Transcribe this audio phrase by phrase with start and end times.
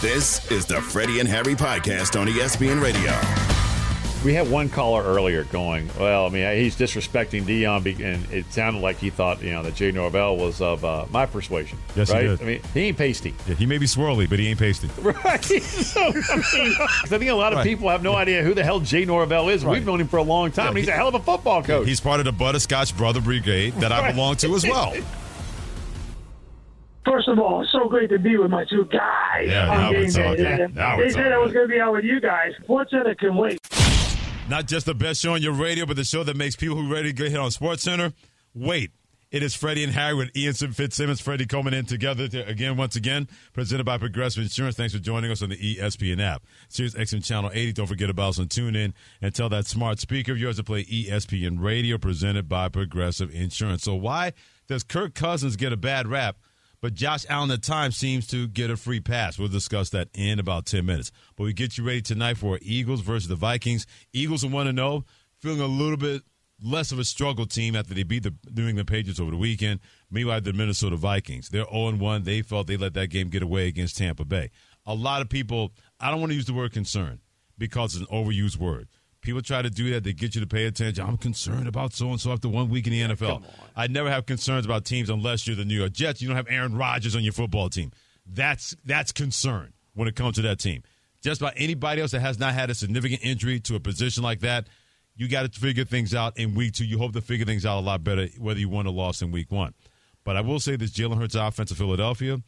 [0.00, 3.12] This is the Freddie and Harry podcast on ESPN Radio.
[4.24, 8.80] We had one caller earlier going, well, I mean, he's disrespecting Dion, and it sounded
[8.80, 11.78] like he thought, you know, that Jay Norvell was of uh, my persuasion.
[11.96, 12.22] Yes, right?
[12.22, 12.42] he did.
[12.42, 13.34] I mean, he ain't pasty.
[13.46, 14.88] Yeah, he may be swirly, but he ain't pasty.
[15.02, 15.44] Right.
[15.62, 17.66] So, I mean, I think a lot of Right.
[17.66, 19.64] people have no idea who the hell Jay Norvell is.
[19.64, 19.72] Right.
[19.74, 20.64] We've known him for a long time.
[20.64, 21.86] Yeah, and he's he- a hell of a football coach.
[21.86, 24.94] He's part of the Butterscotch Brother Brigade that I belong to as well.
[27.10, 30.10] First of all, it's so great to be with my two guys Yeah, on game
[30.10, 30.36] day.
[30.58, 30.66] Yeah.
[30.72, 32.52] Now They said I was going to be out with you guys.
[32.62, 33.58] Sports Center can wait.
[34.48, 36.92] Not just the best show on your radio, but the show that makes people who
[36.92, 38.12] ready to get hit on Sports Center.
[38.54, 38.92] Wait.
[39.32, 42.94] It is Freddie and Harry with Ian Fitzsimmons, Freddie coming in together to, again, once
[42.96, 44.76] again, presented by Progressive Insurance.
[44.76, 46.42] Thanks for joining us on the ESPN app.
[46.68, 47.72] Sirius XM Channel 80.
[47.74, 48.92] Don't forget about us on TuneIn
[49.22, 53.84] and tell that smart speaker of yours to play ESPN Radio, presented by Progressive Insurance.
[53.84, 54.32] So why
[54.68, 56.36] does Kirk Cousins get a bad rap,
[56.80, 59.38] but Josh Allen at times seems to get a free pass?
[59.38, 61.12] We'll discuss that in about 10 minutes.
[61.36, 63.86] But we get you ready tonight for Eagles versus the Vikings.
[64.12, 65.04] Eagles are 1 0,
[65.40, 66.22] feeling a little bit
[66.62, 69.80] less of a struggle team after they beat the New England Patriots over the weekend.
[70.10, 72.22] Meanwhile, the Minnesota Vikings, they're 0 1.
[72.24, 74.50] They felt they let that game get away against Tampa Bay.
[74.86, 77.20] A lot of people, I don't want to use the word concern
[77.58, 78.88] because it's an overused word.
[79.22, 80.02] People try to do that.
[80.02, 81.04] They get you to pay attention.
[81.04, 83.42] I'm concerned about so and so after one week in the NFL.
[83.76, 86.22] I never have concerns about teams unless you're the New York Jets.
[86.22, 87.92] You don't have Aaron Rodgers on your football team.
[88.26, 90.82] That's that's concern when it comes to that team.
[91.22, 94.40] Just about anybody else that has not had a significant injury to a position like
[94.40, 94.68] that,
[95.16, 96.86] you got to figure things out in week two.
[96.86, 99.30] You hope to figure things out a lot better, whether you won or lost in
[99.30, 99.74] week one.
[100.24, 102.40] But I will say this Jalen Hurts offense of Philadelphia,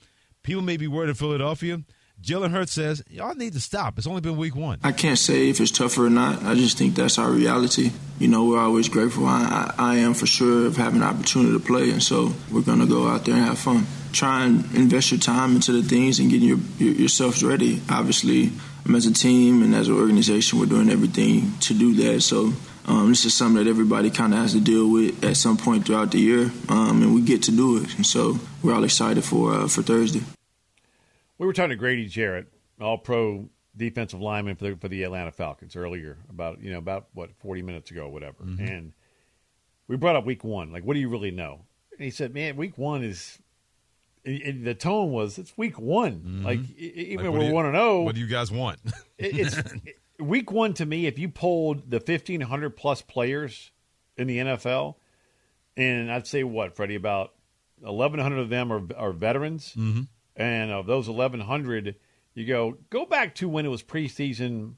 [0.43, 1.83] people may be worried in Philadelphia.
[2.23, 3.99] Jalen Hurts says, y'all need to stop.
[3.99, 4.79] It's only been week one.
[4.85, 6.45] I can't say if it's tougher or not.
[6.45, 7.91] I just think that's our reality.
[8.21, 9.27] You know, we're always grateful.
[9.27, 12.63] I, I, I am for sure of having an opportunity to play, and so we're
[12.63, 13.87] going to go out there and have fun.
[14.13, 17.83] Try and invest your time into the things and getting your, your, yourselves ready.
[17.91, 18.53] Obviously,
[18.87, 22.21] um, as a team and as an organization, we're doing everything to do that.
[22.21, 22.53] So
[22.87, 25.87] um, this is something that everybody kind of has to deal with at some point
[25.87, 27.97] throughout the year, um, and we get to do it.
[27.97, 30.23] And so we're all excited for uh, for Thursday.
[31.43, 32.47] We were talking to Grady Jarrett,
[32.81, 37.09] all pro defensive lineman for the, for the Atlanta Falcons earlier, about you know about
[37.15, 38.45] what forty minutes ago, whatever.
[38.45, 38.93] And
[39.89, 40.71] we brought up Week One.
[40.73, 41.63] Like, what do you really know?
[41.91, 43.41] And he said, "Man, Week One is."
[44.25, 46.43] And the tone was, "It's Week One.
[46.45, 48.29] Like, e- e- even Like, if what we you- want to know, What do you
[48.29, 48.79] guys want?
[49.19, 49.61] it's
[50.21, 51.07] week one to me.
[51.07, 53.73] If you polled the fifteen hundred plus players
[54.17, 54.95] in the NFL,
[55.77, 57.33] and I'd say what Freddie about
[57.85, 60.03] eleven hundred of them are are veterans, mm-hmm.
[60.37, 61.97] And of those eleven hundred,
[62.35, 64.75] you go go back to when it was preseason.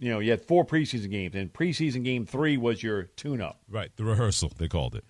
[0.00, 3.60] You know, you had four preseason games, and preseason game three was your tune-up.
[3.68, 5.04] right, the rehearsal, they called it.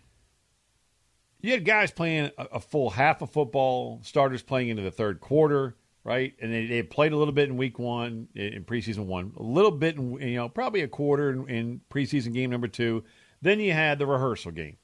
[1.41, 5.21] you had guys playing a, a full half of football, starters playing into the third
[5.21, 6.35] quarter, right?
[6.41, 9.43] And they, they played a little bit in week one, in in preseason one, a
[9.43, 13.05] little bit, in, you know, probably a quarter in, in preseason game number two.
[13.41, 14.79] Then you had the rehearsal game.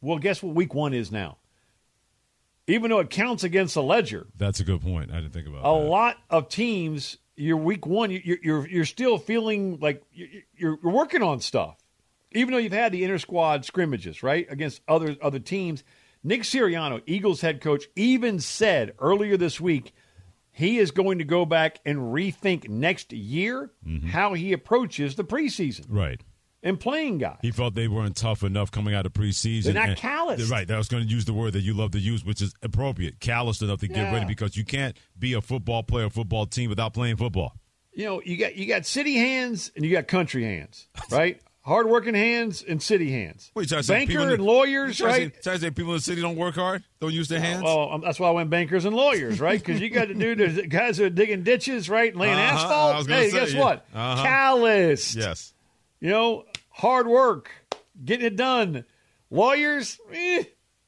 [0.00, 1.38] Well, guess what week one is now?
[2.68, 5.10] Even though it counts against the ledger, That's a good point.
[5.10, 5.68] I didn't think about it.
[5.78, 5.88] a that.
[5.88, 10.78] lot of teams, your week one, you- you're you're, you're still feeling like you- you're,
[10.82, 11.76] you're working on stuff,
[12.32, 15.82] even though you've had the inter squad scrimmages, right, against other other teams.
[16.22, 19.94] Nick Sirianni, Eagles head coach, even said earlier this week
[20.50, 24.08] he is going to go back and rethink next year mm-hmm.
[24.08, 26.20] how he approaches the preseason Right.
[26.62, 27.38] And playing guys.
[27.42, 29.64] He felt they weren't tough enough coming out of preseason.
[29.72, 30.50] They're not calloused.
[30.50, 30.70] Right.
[30.70, 33.20] I was going to use the word that you love to use, which is appropriate.
[33.20, 34.12] Callous enough to get Yeah.
[34.12, 37.54] ready because you can't be a football player, football team without playing football.
[37.92, 41.40] you know, you got you got city hands and you got country hands, right?
[41.62, 43.50] Hardworking hands and city hands.
[43.52, 45.34] What, you trying to say people Banker in and lawyers, you trying to right?
[45.34, 47.62] say- trying to say people in the city don't work hard, don't use their hands.
[47.64, 49.58] Well, um, that's why I went bankers and lawyers, right?
[49.58, 52.56] Because you got to do the guys who are digging ditches, right, and laying Uh-huh,
[52.56, 53.06] asphalt.
[53.08, 53.60] Hey, say, guess yeah.
[53.60, 53.86] what?
[53.94, 54.22] Uh-huh.
[54.24, 55.14] Calloused.
[55.16, 55.52] yes.
[56.00, 57.50] You know, hard work,
[58.04, 58.84] getting it done.
[59.30, 60.44] Lawyers, eh,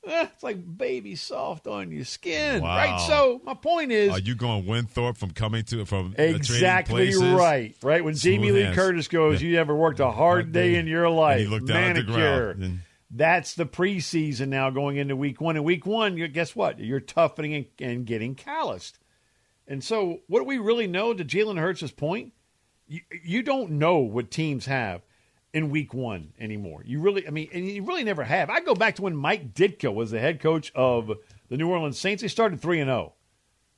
[0.06, 2.76] eh, it's like baby soft on your skin, Wow.
[2.76, 3.00] right?
[3.06, 7.22] So my point is, Are you going Winthorpe from coming to it from Exactly places?
[7.22, 7.76] right.
[7.82, 8.04] Right.
[8.04, 8.76] When Smooth Jamie Lee hands.
[8.76, 9.48] Curtis goes, Yeah.
[9.50, 11.40] You ever worked a hard day in your And life?
[11.42, 12.54] you look down at the Manicure.
[12.54, 12.62] ground.
[12.64, 12.78] And-
[13.10, 15.56] That's the preseason now going into week one.
[15.56, 16.78] And week one, you guess what?
[16.78, 18.98] You're toughening and, and getting calloused.
[19.66, 22.32] And so, what do we really know to Jalen Hurts' point?
[22.90, 25.02] You, you don't know what teams have
[25.54, 26.82] in week one anymore.
[26.84, 28.50] You really, I mean, and you really never have.
[28.50, 31.12] I go back to when Mike Ditka was the head coach of
[31.48, 32.20] the New Orleans Saints.
[32.20, 33.12] They started 3 and 0.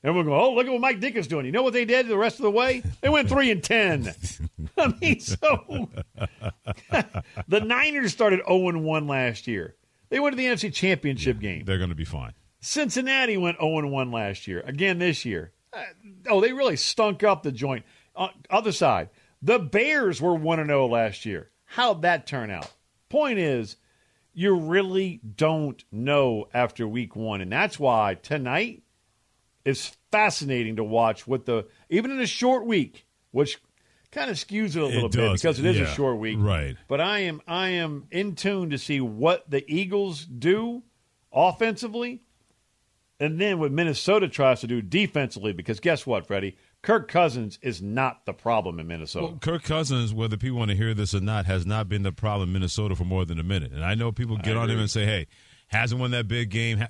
[0.02, 1.44] Everyone go, oh, look at what Mike Ditka is doing.
[1.44, 2.82] You know what they did the rest of the way?
[3.02, 4.12] They went three and ten.
[4.78, 5.90] I mean, so
[7.46, 9.76] the Niners started zero and one last year.
[10.08, 11.64] They went to the NFC Championship game.
[11.66, 12.32] They're going to be fine.
[12.60, 14.62] Cincinnati went zero and one last year.
[14.66, 15.52] Again this year.
[15.72, 15.84] Uh,
[16.28, 17.84] oh, they really stunk up the joint.
[18.14, 19.08] Uh, other side,
[19.40, 21.50] the Bears were 1 0 last year.
[21.64, 22.70] How'd that turn out?
[23.08, 23.76] Point is,
[24.34, 27.40] you really don't know after week one.
[27.40, 28.82] And that's why tonight
[29.64, 33.58] is fascinating to watch what the, even in a short week, which
[34.10, 36.38] kind of skews it a little It bit because it is yeah, a short week.
[36.40, 36.76] right.
[36.88, 40.82] But I am, I am in tune to see what the Eagles do
[41.32, 42.22] offensively
[43.20, 46.56] and then what Minnesota tries to do defensively, because guess what, Freddie?
[46.82, 49.26] Kirk Cousins is not the problem in Minnesota.
[49.26, 52.10] Well, Kirk Cousins, whether people want to hear this or not, has not been the
[52.12, 53.70] problem in Minnesota for more than a minute.
[53.72, 55.26] And I know people get on him and say, "Hey,
[55.68, 56.84] hasn't won that big game."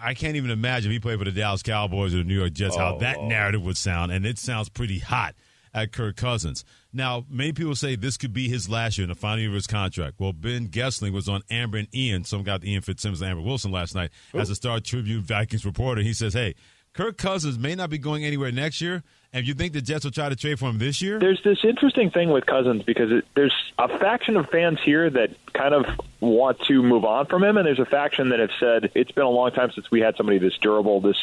[0.00, 2.52] I can't even imagine if he played for the Dallas Cowboys or the New York
[2.52, 3.28] Jets how Oh, that oh.
[3.28, 5.34] narrative would sound, and it sounds pretty hot
[5.74, 6.64] at Kirk Cousins.
[6.92, 9.54] Now, many people say this could be his last year in the final year of
[9.54, 10.16] his contract.
[10.18, 13.42] Well, Ben Goessling was on Amber and Ian, some got the Ian Fitzsimmons and Amber
[13.42, 16.00] Wilson last night as a Star Tribune Vikings reporter.
[16.02, 16.54] He says, "Hey."
[16.94, 20.12] Kirk Cousins may not be going anywhere next year, and you think the Jets will
[20.12, 21.18] try to trade for him this year?
[21.18, 25.30] There's this interesting thing with Cousins because it, there's a faction of fans here that
[25.52, 25.86] kind of
[26.20, 29.24] want to move on from him, and there's a faction that have said it's been
[29.24, 31.16] a long time since we had somebody this durable, this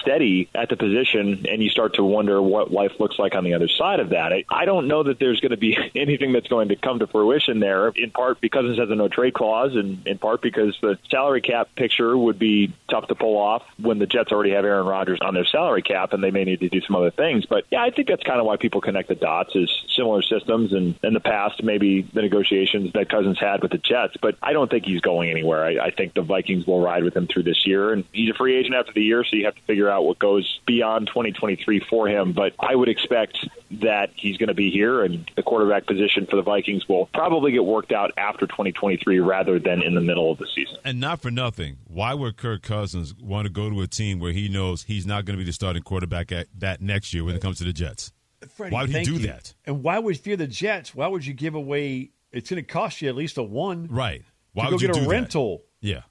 [0.00, 3.54] steady at the position, and you start to wonder what life looks like on the
[3.54, 4.32] other side of that.
[4.32, 7.06] I, I don't know that there's going to be anything that's going to come to
[7.06, 10.76] fruition there, in part because it has a no trade clause, and in part because
[10.80, 14.64] the salary cap picture would be tough to pull off when the Jets already have
[14.64, 17.46] Aaron Rodgers on their salary cap, and they may need to do some other things.
[17.50, 20.72] But yeah, I think that's kind of why people connect the dots is similar systems,
[20.72, 24.16] and in the past, maybe the negotiations that Cousins had with the Jets.
[24.22, 25.64] But I don't think he's going anywhere.
[25.64, 28.34] I, I think the Vikings will ride with him through this year, and he's a
[28.34, 31.80] free agent after the year, so you have to figure out what goes beyond 2023
[31.90, 32.32] for him.
[32.32, 36.36] But I would expect that he's going to be here, and the quarterback position for
[36.36, 40.38] the Vikings will probably get worked out after 2023 rather than in the middle of
[40.38, 40.76] the season.
[40.84, 44.32] And not for nothing, why would Kirk Cousins want to go to a team where
[44.32, 47.39] he knows he's not going to be the starting quarterback at that next year when
[47.40, 48.12] it comes to the Jets?
[48.56, 49.26] Freddie, why would he do you.
[49.26, 49.54] that?
[49.66, 50.94] And why would if you're the Jets?
[50.94, 52.10] Why would you give away?
[52.32, 53.88] It's going to cost you at least a one.
[53.90, 54.22] Right.
[54.52, 55.08] Why would go you get a that?
[55.08, 55.62] rental.
[55.80, 56.02] Yeah.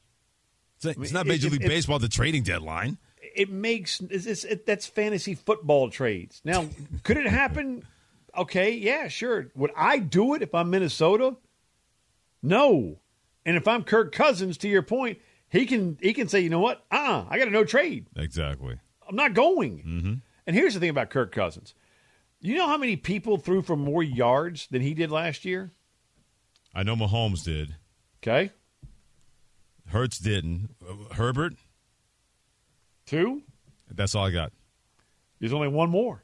[0.77, 2.97] It's, it's mean, not Major it- League it- Baseball, the trading deadline.
[3.35, 6.41] It makes it's, it's, it, that's fantasy football trades.
[6.43, 6.67] Now,
[7.03, 7.83] could it happen?
[8.37, 9.47] Okay, yeah, sure.
[9.55, 11.35] Would I do it if I'm Minnesota?
[12.41, 12.99] No.
[13.45, 16.59] And if I'm Kirk Cousins, to your point, he can he can say, you know
[16.59, 16.83] what?
[16.91, 18.07] Uh, I got a no trade.
[18.15, 18.77] Exactly.
[19.07, 19.77] I'm not going.
[19.79, 20.13] Mm-hmm.
[20.49, 21.75] And here's the thing about Kirk Cousins.
[22.41, 25.69] You know how many people threw for more yards than he did last year?
[26.73, 27.75] I know Mahomes did.
[28.23, 28.49] Okay,
[29.89, 30.69] Hurts didn't.
[31.11, 31.53] Herbert,
[33.05, 33.43] two.
[33.91, 34.51] that's all I got.
[35.39, 36.23] There's only one more.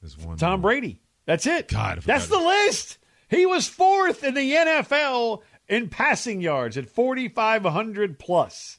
[0.00, 0.38] There's one.
[0.38, 0.70] Tom more.
[0.70, 1.02] Brady.
[1.26, 1.68] That's it.
[1.68, 2.46] God, That's the forgot.
[2.46, 2.96] list.
[3.28, 8.78] He was fourth in the NFL in passing yards at 4,500 plus.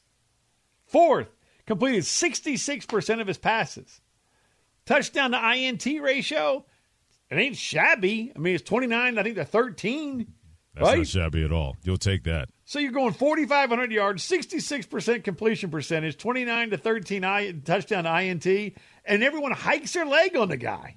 [0.88, 1.28] Fourth,
[1.68, 4.02] completed 66% of his passes.
[4.90, 6.66] Touchdown to INT ratio,
[7.30, 8.34] it ain't shabby.
[8.36, 10.34] I mean, it's 29, I think to 13.
[10.74, 10.98] That's right?
[10.98, 11.78] not shabby at all.
[11.84, 12.50] You'll take that.
[12.66, 18.48] So you're going 4,500 yards, 66% completion percentage, 29 to 13 I, touchdown to INT,
[19.06, 20.96] and everyone hikes their leg on the guy.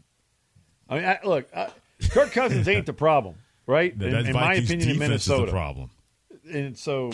[0.89, 1.69] I mean, I, look, uh,
[2.13, 3.35] Kirk Cousins ain't the problem,
[3.67, 3.93] right?
[4.01, 5.45] In, in my opinion, in Minnesota.
[5.45, 5.91] the problem.
[6.51, 7.13] And so,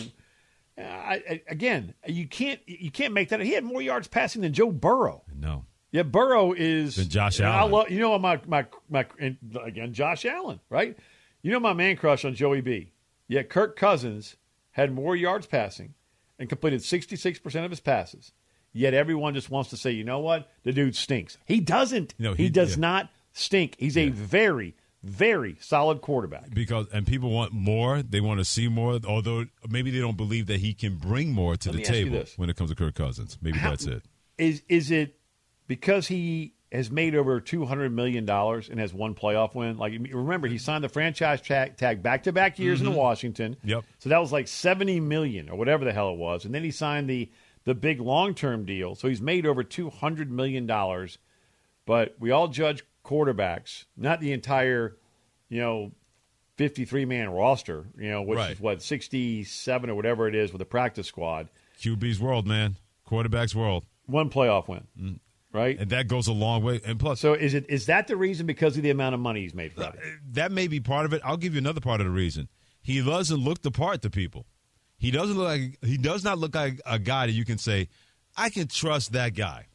[0.77, 3.41] I, again, you can't you can't make that.
[3.41, 5.23] He had more yards passing than Joe Burrow.
[5.35, 5.65] No.
[5.91, 7.71] Yeah, Burrow is Than Josh and I Allen.
[7.71, 9.05] love you know my my my
[9.63, 10.97] again Josh Allen, right?
[11.41, 12.91] You know my man crush on Joey B.
[13.27, 14.35] Yet Kirk Cousins
[14.71, 15.93] had more yards passing
[16.37, 18.31] and completed sixty six percent of his passes.
[18.71, 21.37] Yet everyone just wants to say, you know what, the dude stinks.
[21.45, 22.13] He doesn't.
[22.19, 22.81] No, he, he- does yeah.
[22.81, 23.75] not stink.
[23.79, 26.53] He's a very very solid quarterback.
[26.53, 28.03] Because and people want more.
[28.03, 28.99] They want to see more.
[29.07, 31.93] Although maybe they don't believe that he can bring more to Let the me ask
[31.93, 33.37] you table when it comes to Kirk Cousins.
[33.41, 34.03] Maybe How- that's it.
[34.37, 35.18] Is is it
[35.69, 39.77] because he has made over two hundred million dollars and has one playoff win?
[39.77, 42.97] Like remember, he signed the franchise tag, tag back-to-back years in mm-hmm.
[42.97, 43.55] Washington.
[43.63, 43.85] Yep.
[43.99, 46.71] So that was like seventy million or whatever the hell it was, and then he
[46.71, 47.31] signed the
[47.63, 48.95] the big long-term deal.
[48.95, 51.19] So he's made over two hundred million dollars.
[51.85, 54.97] But we all judge quarterbacks, not the entire,
[55.49, 55.91] you know,
[56.57, 57.87] fifty-three man roster.
[57.97, 58.51] You know, which Right.
[58.51, 61.49] is what sixty-seven or whatever it is with the practice squad.
[61.79, 62.77] QB's world, man.
[63.05, 63.85] Quarterback's world.
[64.07, 65.19] One playoff win, mm.
[65.51, 65.77] Right?
[65.79, 66.79] And that goes a long way.
[66.85, 69.41] And plus, So is it is that the reason because of the amount of money
[69.41, 69.97] he's made, Freddie?
[69.97, 70.01] Uh,
[70.31, 71.21] that may be part of it.
[71.23, 72.47] I'll give you another part of the reason.
[72.81, 74.45] He doesn't look the part to people.
[74.97, 77.87] He doesn't look like he does not look like a guy that you can say,
[78.35, 79.67] I can trust that guy.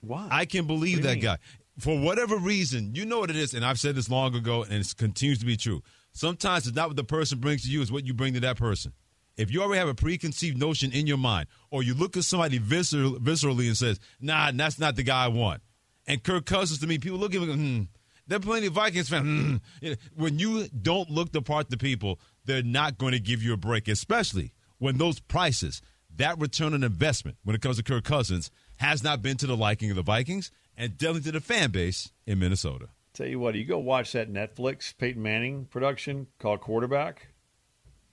[0.00, 0.28] Why?
[0.30, 1.22] I can believe What do you that mean?
[1.24, 1.38] guy.
[1.78, 4.72] For whatever reason, you know what it is, and I've said this long ago, and
[4.72, 5.82] it continues to be true.
[6.12, 8.56] Sometimes it's not what the person brings to you, it's what you bring to that
[8.56, 8.92] person.
[9.38, 12.58] If you already have a preconceived notion in your mind, or you look at somebody
[12.58, 15.62] viscer- viscerally and says, "Nah, that's not the guy I want,"
[16.08, 17.82] And Kirk Cousins, to me, people look at him hmm.
[18.26, 19.60] There are plenty of Vikings fans.
[19.80, 19.92] Hmm.
[20.14, 23.56] When you don't look the part to people, they're not going to give you a
[23.56, 25.80] break, especially when those prices,
[26.16, 29.56] that return on investment when it comes to Kirk Cousins, has not been to the
[29.56, 32.88] liking of the Vikings and definitely to the fan base in Minnesota.
[33.14, 37.28] Tell you what, you go watch that Netflix Peyton Manning production called Quarterback.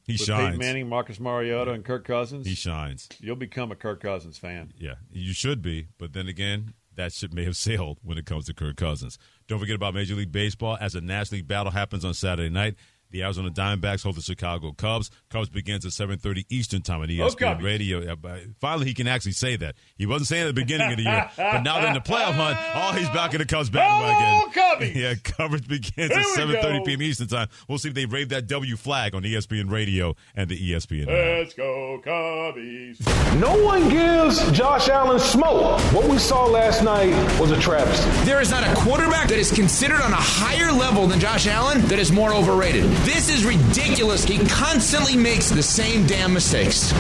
[0.06, 0.42] He with shines.
[0.42, 2.46] Peyton Manning, Marcus Mariota, and Kirk Cousins.
[2.46, 3.10] He shines.
[3.20, 4.74] You'll become a Kirk Cousins fan.
[4.78, 5.88] Yeah, you should be.
[5.98, 9.18] But then again, that ship may have sailed when it comes to Kirk Cousins.
[9.48, 12.76] Don't forget about Major League Baseball as a National League battle happens on Saturday night.
[13.16, 15.10] The Arizona Diamondbacks hold the Chicago Cubs.
[15.30, 17.64] Cubs begins at 7:30 Eastern Time on oh, ESPN Cubbies.
[17.64, 18.16] Radio.
[18.60, 19.76] Finally, he can actually say that.
[19.96, 22.02] He wasn't saying it at the beginning of the year, but now they're in the
[22.02, 22.58] playoff hunt.
[22.76, 24.18] Oh, he's back in the Cubs bandwagon.
[24.22, 24.96] Oh, Cubbies!
[24.96, 27.02] Yeah, coverage begins Here at 7:30 p.m.
[27.04, 27.48] Eastern Time.
[27.70, 31.04] We'll see if they rave that W flag on ESPN Radio and the ESPN.
[31.04, 31.08] app.
[31.08, 33.00] Let's go, Cubbies.
[33.40, 35.80] No one gives Josh Allen smoke.
[35.94, 38.10] What we saw last night was a travesty.
[38.26, 41.80] There is not a quarterback that is considered on a higher level than Josh Allen
[41.84, 42.84] that is more overrated.
[43.06, 44.24] This is ridiculous.
[44.26, 46.92] He constantly makes the same damn mistakes.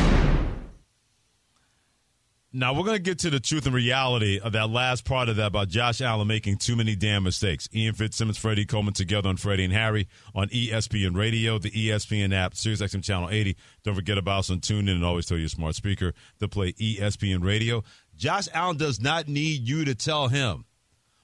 [2.54, 5.36] Now we're going to get to the truth and reality of that last part of
[5.38, 7.68] that about Josh Allen making too many damn mistakes.
[7.74, 12.54] Ian Fitzsimmons, Freddie Coleman together on Freddie and Harry on ESPN Radio, the ESPN app,
[12.54, 13.58] SiriusXM Channel 80.
[13.84, 17.44] Don't forget about us on TuneIn and always tell your smart speaker to play ESPN
[17.44, 17.84] Radio.
[18.16, 20.66] Josh Allen does not need you to tell him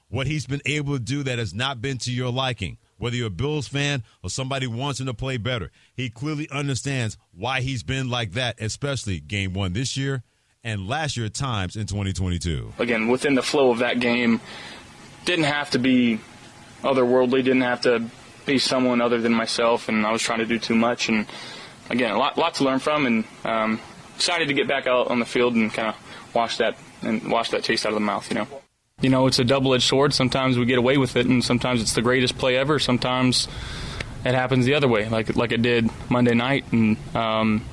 [0.10, 2.78] what he's been able to do that has not been to your liking.
[3.02, 7.18] Whether you're a Bills fan or somebody wants him to play better, he clearly understands
[7.34, 10.22] why he's been like that, especially game one this year
[10.64, 12.74] and last year at times in 2022.
[12.78, 14.40] again within the flow of that game
[15.26, 16.20] didn't have to be
[16.84, 18.06] otherworldly didn't have to
[18.46, 21.10] be someone other than myself and i was trying to do too much.
[21.10, 21.26] And
[21.90, 23.80] again a lot, lot to learn from and um,
[24.16, 25.96] excited to get back out on the field and kind of
[26.36, 28.48] wash that and wash that taste out of the mouth you know
[29.02, 31.94] you know it's a double-edged sword sometimes we get away with it and sometimes it's
[31.94, 33.48] the greatest play ever sometimes
[34.24, 37.66] it happens the other way like like it did monday night and um,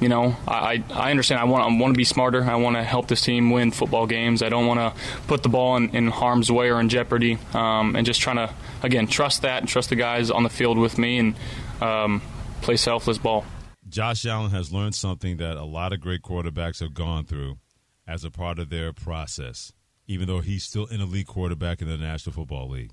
[0.00, 1.40] you know, I, I understand.
[1.40, 2.44] I want I want to be smarter.
[2.44, 4.42] I want to help this team win football games.
[4.42, 7.38] I don't want to put the ball in, in harm's way or in jeopardy.
[7.52, 10.78] Um, and just trying to again trust that and trust the guys on the field
[10.78, 11.34] with me and
[11.80, 12.22] um,
[12.60, 13.44] play selfless ball.
[13.88, 17.58] Josh Allen has learned something that a lot of great quarterbacks have gone through
[18.06, 19.72] as a part of their process,
[20.08, 22.92] even though he's still an elite quarterback in the National Football League.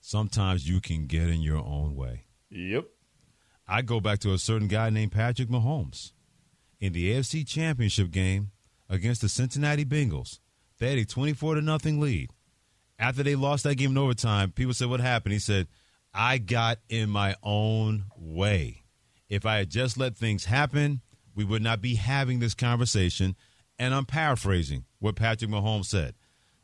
[0.00, 2.24] Sometimes you can get in your own way.
[2.48, 2.86] Yep.
[3.68, 6.12] I go back to a certain guy named Patrick Mahomes.
[6.80, 8.50] In the AFC Championship game
[8.88, 10.40] against the Cincinnati Bengals,
[10.78, 12.30] they had a 24 to nothing lead.
[12.98, 15.34] After they lost that game in overtime, people said, What happened?
[15.34, 15.68] He said,
[16.12, 18.84] I got in my own way.
[19.28, 21.02] If I had just let things happen,
[21.34, 23.36] we would not be having this conversation.
[23.78, 26.14] And I'm paraphrasing what Patrick Mahomes said.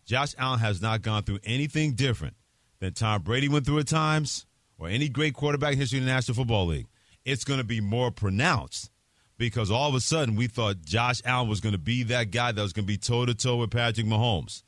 [0.07, 2.37] Josh Allen has not gone through anything different
[2.79, 4.47] than Tom Brady went through at times
[4.79, 6.87] or any great quarterback in history in the National Football League.
[7.25, 8.91] It's going to be more pronounced
[9.37, 12.53] because all of a sudden we thought Josh Allen was going to be that guy
[12.53, 14.63] that was going to be toe to toe with Patrick Mahomes.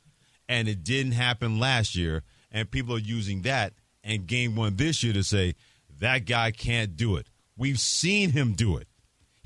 [0.49, 2.23] And it didn't happen last year.
[2.51, 5.55] And people are using that and game one this year to say
[5.99, 7.27] that guy can't do it.
[7.55, 8.88] We've seen him do it.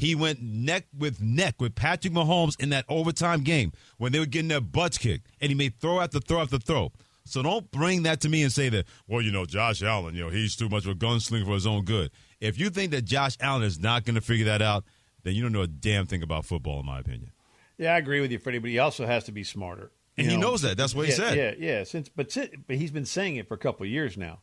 [0.03, 4.25] He went neck with neck with Patrick Mahomes in that overtime game when they were
[4.25, 6.91] getting their butts kicked, and he made throw after throw after throw.
[7.23, 10.25] So don't bring that to me and say that, well, you know, Josh Allen, you
[10.25, 12.11] know, he's too much of a gunslinger for his own good.
[12.41, 14.83] If you think that Josh Allen is not going to figure that out,
[15.23, 17.31] then you don't know a damn thing about football, in my opinion.
[17.77, 18.59] Yeah, I agree with you, Freddie.
[18.59, 19.89] But he also has to be smarter.
[20.17, 20.75] And he know, knows that.
[20.75, 21.37] That's what he said.
[21.37, 21.85] Yeah, yeah.
[21.85, 24.41] Since but but he's been saying it for a couple of years now.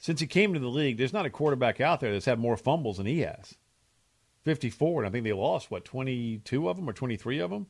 [0.00, 2.56] Since he came to the league, there's not a quarterback out there that's had more
[2.56, 3.54] fumbles than he has.
[4.42, 7.66] Fifty-four, and I think they lost what twenty-two of them or twenty-three of them.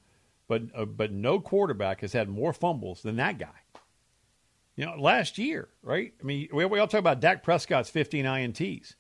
[0.49, 3.49] But uh, but no quarterback has had more fumbles than that guy.
[4.77, 6.12] You know, last year, right?
[6.21, 8.95] I mean, we, we all talk about Dak Prescott's 15 ints.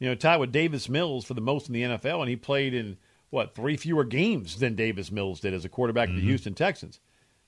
[0.00, 2.74] You know, tied with Davis Mills for the most in the NFL, and he played
[2.74, 2.96] in
[3.30, 7.00] what three fewer games than Davis Mills did as a quarterback of the Houston Texans.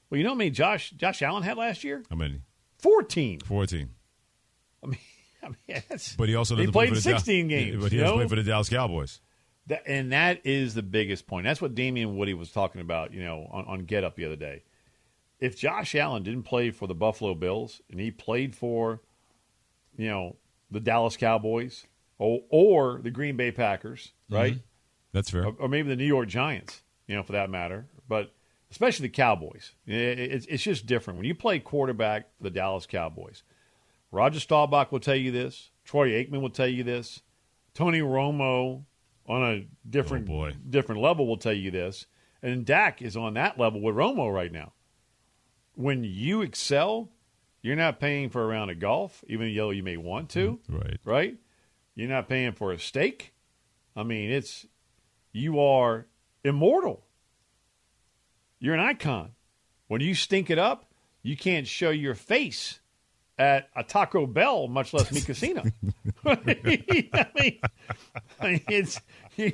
[0.08, 2.02] Well, you know how many Josh Josh Allen had last year?
[2.08, 2.40] How many?
[2.78, 3.40] 14.
[3.40, 3.90] 14.
[4.82, 4.98] I mean,
[5.42, 5.82] I mean
[6.16, 8.14] But he also play played Dal- 16 games, But he you know?
[8.14, 9.20] play for the Dallas Cowboys.
[9.68, 11.44] That, and that is the biggest point.
[11.44, 14.36] That's what Damien Woody was talking about, you know, on, on Get Up the other
[14.36, 14.62] day.
[15.40, 19.00] If Josh Allen didn't play for the Buffalo Bills and he played for,
[19.96, 20.36] you know,
[20.70, 21.84] the Dallas Cowboys
[22.18, 24.34] or, or the Green Bay Packers, mm-hmm.
[24.34, 24.58] right?
[25.12, 25.46] That's fair.
[25.46, 27.86] Or, or maybe the New York Giants, you know, for that matter.
[28.08, 28.32] But
[28.70, 29.72] especially the Cowboys.
[29.86, 31.18] It- It's, it's just different.
[31.18, 33.42] When you play quarterback for the Dallas Cowboys,
[34.12, 35.70] Roger Staubach will tell you this.
[35.84, 37.20] Troy Aikman will tell you this.
[37.74, 38.84] Tony Romo
[39.28, 40.52] on a different Oh, boy.
[40.68, 42.06] different level will tell you this.
[42.42, 44.72] And Dak is on that level with Romo right now.
[45.74, 47.10] when you excel,
[47.60, 50.58] you're not paying for a round of golf, even though you may want to.
[50.70, 50.76] Mm-hmm.
[50.76, 51.00] Right.
[51.04, 51.36] Right?
[51.94, 53.34] You're not paying for a steak.
[53.94, 54.66] I mean, it's
[55.32, 56.06] you are
[56.44, 57.04] immortal.
[58.58, 59.32] You're an icon.
[59.88, 60.90] When you stink it up,
[61.22, 62.80] you can't show your face
[63.38, 65.62] at a Taco Bell, much less Mi Cocina.
[66.24, 67.60] I mean,
[68.40, 69.00] I mean, it's
[69.36, 69.52] you,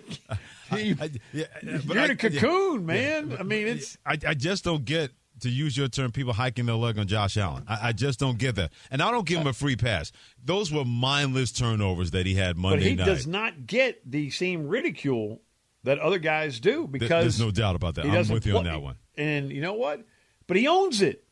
[0.77, 3.37] you, I- yeah, you're in a cocoon, man.
[3.39, 5.11] I mean, it's I, I just don't get
[5.41, 7.65] to use your term people hiking their leg on Josh Allen.
[7.69, 10.13] I, I just don't get that, and I don't give him a free pass.
[10.45, 13.07] Those were mindless turnovers that he had Monday but he night.
[13.07, 15.43] does not get the same ridicule
[15.85, 18.07] that other guys do because There's no doubt about that.
[18.07, 18.97] I'm with you on that one.
[19.17, 20.05] And you know what?
[20.47, 21.25] But he owns it.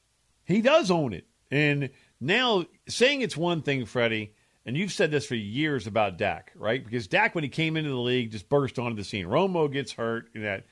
[0.44, 1.26] He does own it.
[1.50, 1.90] And
[2.20, 4.34] now saying it's one thing, Freddie,
[4.66, 6.84] and you've said this for years about Dak, right?
[6.84, 9.26] Because Dak, when he came into the league, just burst onto the scene.
[9.26, 10.64] Romo gets hurt in that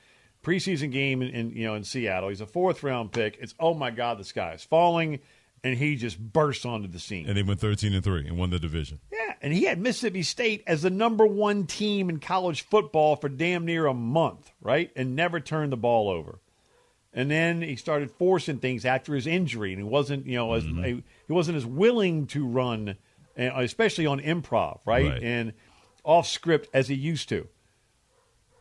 [0.43, 2.29] preseason game in, in you know in Seattle.
[2.29, 3.37] He's a fourth round pick.
[3.41, 5.19] It's oh my God, the sky is falling,
[5.63, 7.27] and he just bursts onto the scene.
[7.27, 8.99] And they went 13 and three and won the division.
[9.11, 13.29] Yeah, and he had Mississippi State as the number one team in college football for
[13.29, 14.91] damn near a month, right?
[14.95, 16.39] And never turned the ball over.
[17.13, 20.63] And then he started forcing things after his injury, and he wasn't, you know, as
[20.63, 22.97] he wasn't as willing to run,
[23.37, 25.07] uh, especially on improv, right?
[25.07, 25.23] Right.
[25.23, 25.53] And
[26.03, 27.47] off script as he used to.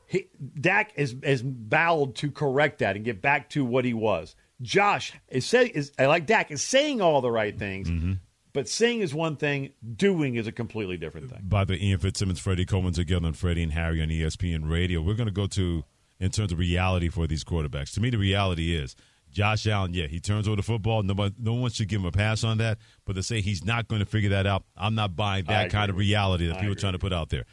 [0.07, 0.29] He,
[0.59, 4.35] Dak has, has vowed to correct that and get back to what he was.
[4.63, 8.17] Josh is saying, is, like Dak, is saying all the right things,
[8.55, 11.41] but saying is one thing, doing is a completely different thing.
[11.43, 15.03] By the Ian Fitzsimmons, Freddie Coleman together, and Freddie and Harry on ESPN Radio.
[15.03, 15.85] We're going to go to
[16.21, 17.95] in terms of reality for these quarterbacks.
[17.95, 18.97] To me, the reality is
[19.31, 19.95] Josh Allen.
[19.95, 21.03] Yeah, he turns over the football.
[21.03, 22.79] Nobody, no one should give him a pass on that.
[23.05, 25.91] But to say he's not going to figure that out, I'm not buying that kind
[25.91, 27.45] of reality that I people are trying to put out there.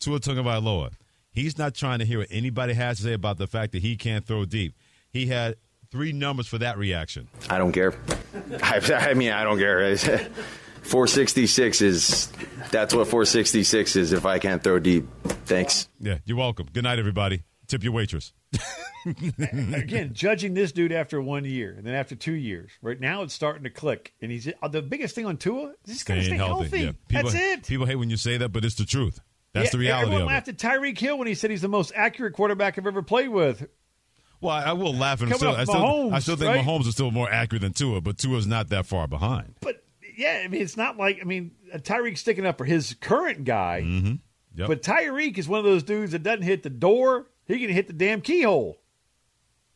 [0.00, 0.92] Tua Tagovailoa,
[1.30, 3.96] he's not trying to hear what anybody has to say about the fact that he
[3.96, 4.74] can't throw deep.
[5.10, 5.56] He had
[5.90, 7.28] three numbers for that reaction.
[7.48, 7.94] I don't care.
[8.62, 8.80] I,
[9.10, 9.96] I mean, I don't care.
[10.86, 12.32] 466 is
[12.70, 15.08] that's what 466 is if I can't throw deep.
[15.44, 15.88] Thanks.
[15.98, 16.68] Yeah, you're welcome.
[16.72, 17.42] Good night, everybody.
[17.66, 18.32] Tip your waitress.
[19.46, 23.34] Again, judging this dude after one year and then after two years, right now it's
[23.34, 24.12] starting to click.
[24.20, 25.74] And he's uh, the biggest thing on Tua.
[25.86, 26.80] He's got to stay healthy.
[26.80, 26.92] Yeah.
[27.08, 27.66] People, That's it.
[27.66, 29.20] People hate when you say that, but it's the truth.
[29.52, 30.32] That's Yeah, the reality Everyone of it.
[30.32, 33.28] laughed at Tyreek Hill when he said he's the most accurate quarterback I've ever played
[33.28, 33.66] with.
[34.40, 36.64] Well, I, I will laugh and still, I still, Mahomes, I still think right?
[36.64, 39.54] Mahomes is still more accurate than Tua, but Tua's not that far behind.
[39.62, 39.82] But
[40.16, 43.82] yeah, I mean, it's not like I mean Tyreek's sticking up for his current guy,
[43.84, 44.14] Mm-hmm.
[44.56, 44.68] Yep.
[44.68, 47.86] but Tyreek is one of those dudes that doesn't hit the door; he can hit
[47.86, 48.78] the damn keyhole.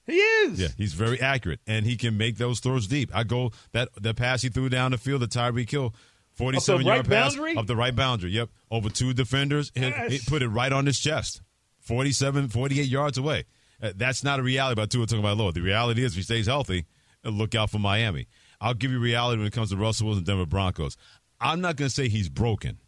[0.06, 0.60] He is.
[0.60, 3.10] yeah, he's very accurate, and he can make those throws deep.
[3.14, 5.94] I go that the pass he threw down the field, the Tyreek Hill,
[6.34, 7.56] forty-seven right yard pass boundary?
[7.56, 8.30] up the right boundary.
[8.32, 10.10] Yep, over two defenders, Yes.
[10.12, 11.42] he put it right on his chest,
[11.80, 13.44] 47, 48 yards away.
[13.80, 15.54] Uh, that's not a reality about Tua talking about Lord.
[15.54, 16.86] The reality is, if he stays healthy,
[17.24, 18.26] look out for Miami.
[18.60, 20.96] I'll give you reality when it comes to Russell Wilson, Denver Broncos.
[21.40, 22.78] I'm not going to say he's broken,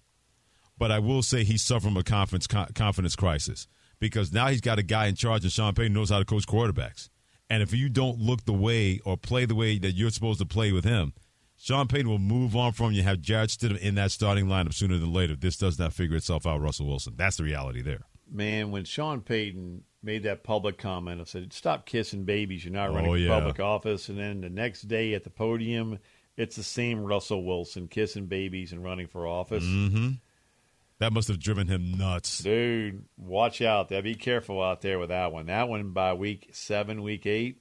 [0.76, 3.68] but I will say he's suffering a confidence confidence crisis
[4.02, 6.44] because now he's got a guy in charge, and Sean Payton knows how to coach
[6.44, 7.08] quarterbacks.
[7.48, 10.44] And if you don't look the way or play the way that you're supposed to
[10.44, 11.12] play with him,
[11.56, 13.04] Sean Payton will move on from you.
[13.04, 15.36] Have Jarrett Stidham in that starting lineup sooner than later.
[15.36, 16.60] This does not figure itself out.
[16.60, 17.14] Russell Wilson.
[17.16, 18.00] That's the reality there.
[18.28, 22.64] Man, when Sean Payton made that public comment, I said, "Stop kissing babies.
[22.64, 23.28] You're not running Oh, for yeah.
[23.38, 26.00] public office." And then the next day at the podium,
[26.36, 29.62] it's the same Russell Wilson kissing babies and running for office.
[29.62, 30.08] Mm-hmm.
[31.02, 32.38] That must have driven him nuts.
[32.38, 34.02] Dude, watch out there.
[34.02, 35.46] Be careful out there with that one.
[35.46, 37.60] That one by week seven, week eight.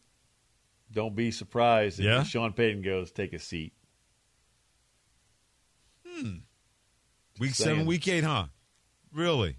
[0.91, 2.21] Don't be surprised if Yeah?
[2.21, 3.73] Sean Payton goes, take a seat.
[6.07, 6.33] Hmm.
[7.39, 7.77] Week Saying.
[7.77, 8.45] seven, week eight, huh?
[9.11, 9.57] Really?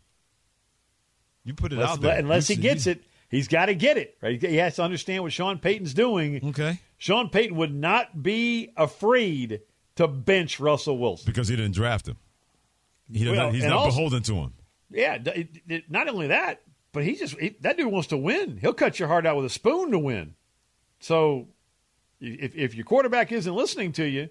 [1.42, 2.18] You put it Unless, out there.
[2.20, 4.16] unless he gets it, he's got to get it.
[4.22, 4.40] Right?
[4.40, 6.50] He has to understand what Sean Payton's doing.
[6.50, 6.78] Okay.
[6.98, 9.62] Sean Payton would not be afraid
[9.96, 11.26] to bench Russell Wilson.
[11.26, 12.18] Because he didn't draft him.
[13.10, 14.52] He doesn't, Well, he's not also- beholden to him.
[14.90, 16.62] Yeah, it- it- not only that,
[16.92, 18.58] but he just he, that dude wants to win.
[18.58, 20.34] He'll cut your heart out with a spoon to win.
[21.00, 21.48] So,
[22.20, 24.28] if if your quarterback isn't listening to you,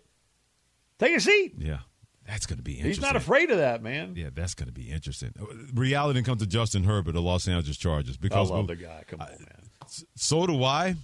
[0.99, 1.55] take a seat.
[1.57, 1.79] Yeah.
[2.27, 2.91] That's going to be interesting.
[2.91, 4.13] He's not afraid of that, man.
[4.15, 5.33] Yeah, that's going to be interesting.
[5.41, 8.75] Uh, reality didn't come to Justin Herbert, the Los Angeles Chargers, Because I love the
[8.75, 9.03] guy.
[9.07, 9.69] Come on, man.
[10.15, 10.95] so do I.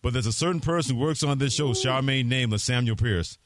[0.00, 3.36] But there's a certain person who works on this show, Charmaine nameless Samuel Pierce,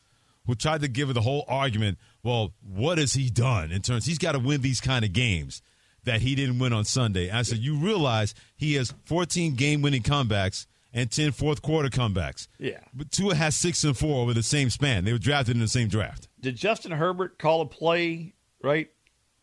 [0.46, 1.98] who tried to give it the whole argument.
[2.24, 4.06] Well, what has he done in terms?
[4.06, 5.62] He's got to win these kind of games
[6.02, 7.30] that he didn't win on Sunday.
[7.30, 12.48] I said, you realize he has 14 game-winning comebacks and 10 fourth quarter comebacks.
[12.58, 12.80] Yeah.
[12.92, 15.04] But Tua has six and four over the same span.
[15.04, 16.28] They were drafted in the same draft.
[16.40, 18.34] Did Justin Herbert call a play
[18.64, 18.88] right?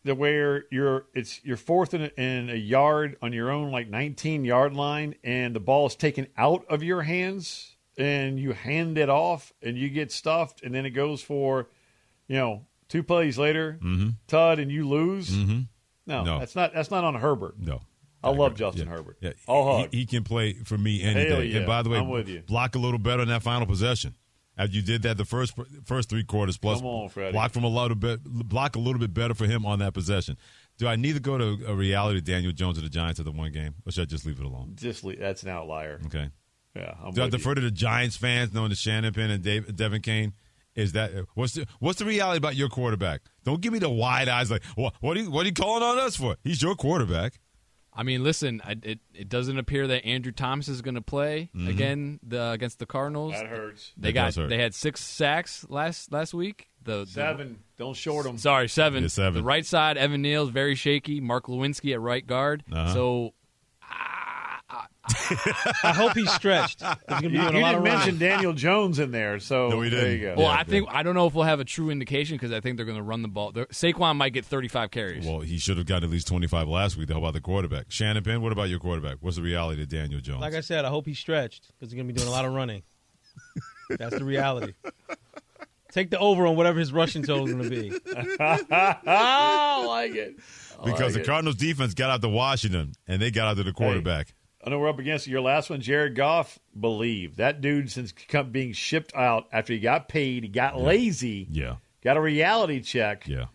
[0.04, 3.88] The where you're it's you're fourth in a, in a yard on your own like
[3.88, 8.98] 19 yard line, and the ball is taken out of your hands and you hand
[8.98, 11.68] it off and you get stuffed, and then it goes for,
[12.26, 13.78] you know, two plays later,
[14.28, 15.30] Todd and you lose.
[15.30, 15.60] Mm-hmm.
[16.06, 16.38] No, No.
[16.38, 17.58] that's not that's not on Herbert.
[17.58, 17.80] No.
[18.24, 18.54] I love.
[18.54, 18.94] Justin Yeah.
[18.94, 19.16] Herbert.
[19.20, 19.32] Yeah.
[19.48, 19.92] I'll he, hug.
[19.94, 21.46] he can play for me any Hell day.
[21.46, 21.56] yeah.
[21.58, 22.42] And by the way, I'm with you.
[22.42, 24.14] block a little better in that final possession.
[24.56, 27.32] As you did that the first first three quarters plus Come on, Freddie.
[27.32, 30.36] block from a little bit block a little bit better for him on that possession.
[30.78, 33.32] Do I need to go to a reality Daniel Jones of the Giants at the
[33.32, 34.74] one game, or should I just leave it alone?
[34.76, 36.00] Just le- that's an outlier.
[36.06, 36.28] Okay.
[36.76, 37.38] Yeah, I'm Do I with you.
[37.38, 40.32] defer to the Giants fans knowing the Shannon Penn and Dave, Devin Kane?
[40.74, 43.20] Is that what's the what's the reality about your quarterback?
[43.44, 45.82] Don't give me the wide eyes like what what are you what are you calling
[45.82, 46.36] on us for?
[46.44, 47.38] He's your quarterback.
[47.94, 51.50] I mean, listen, I, it it doesn't appear that Andrew Thomas is going to play
[51.54, 51.68] Mhm.
[51.68, 53.34] again the, against the Cardinals.
[53.34, 53.92] That hurts.
[53.98, 54.48] They That got hurt.
[54.48, 56.70] they had six sacks last last week.
[56.82, 57.58] The the- Seven.
[57.76, 58.38] Don't short them.
[58.38, 59.02] Sorry, seven.
[59.02, 59.34] Yeah, seven.
[59.42, 61.20] The right side, Evan Neal's very shaky.
[61.20, 62.64] Mark Glowinski at right guard.
[62.72, 62.94] Uh-huh.
[62.94, 63.34] So
[65.04, 66.80] I hope he's stretched.
[66.80, 68.18] He's going to be You, doing you a lot didn't of mention running.
[68.18, 70.36] Daniel Jones in there, so No, we there you didn't.
[70.36, 70.42] go.
[70.42, 72.60] Well, Yeah, I think I don't know if we'll have a true indication because I
[72.60, 73.52] think they're going to run the ball.
[73.52, 75.26] They're- Saquon might get 35 carries.
[75.26, 77.10] Well, he should have gotten at least twenty five last week.
[77.10, 77.86] How about the quarterback?
[77.90, 79.16] Shannon Penn, what about your quarterback?
[79.20, 80.40] What's the reality of Daniel Jones?
[80.40, 82.44] Like I said, I hope he's stretched because he's going to be doing a lot
[82.44, 82.82] of running.
[83.90, 84.74] That's the reality.
[85.90, 87.90] Take the over on whatever his rushing total is going to be.
[88.40, 90.36] I like it.
[90.80, 91.26] I because like the it.
[91.26, 94.34] Cardinals defense got out to Washington and they got out to the quarterback.
[94.64, 96.58] I know we're up against your last one, Jared Goff.
[96.78, 98.12] Believe that dude since
[98.50, 101.76] being shipped out after he got paid, he got lazy, Yeah.
[102.02, 103.26] got a reality check.
[103.26, 103.46] Yeah.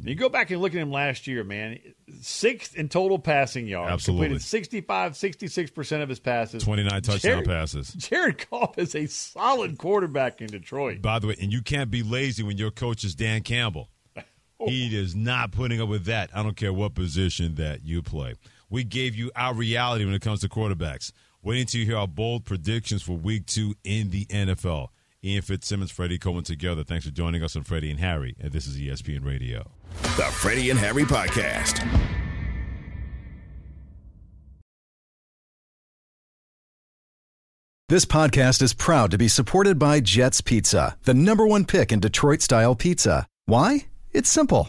[0.00, 1.78] You go back and look at him last year, man.
[2.20, 3.90] Sixth in total passing yards.
[3.92, 4.26] Absolutely.
[4.28, 6.62] Completed 65, 66% of his passes.
[6.62, 7.92] 29 touchdown Jared- passes.
[7.94, 11.02] Jared Goff is a solid quarterback in Detroit.
[11.02, 13.88] By the way, and you can't be lazy when your coach is Dan Campbell.
[14.66, 16.30] He is not putting up with that.
[16.34, 18.34] I don't care what position that you play.
[18.70, 21.12] We gave you our reality when it comes to quarterbacks.
[21.42, 24.88] Waiting till you hear our bold predictions for week two in the NFL.
[25.24, 26.84] Ian Fitzsimmons, Freddie Coleman together.
[26.84, 28.36] Thanks for joining us on Freddie and Harry.
[28.40, 29.70] And this is ESPN Radio.
[30.16, 31.84] The Freddie and Harry Podcast.
[37.88, 42.00] This podcast is proud to be supported by Jets Pizza, the number one pick in
[42.00, 43.26] Detroit style pizza.
[43.46, 43.86] Why?
[44.12, 44.68] It's simple.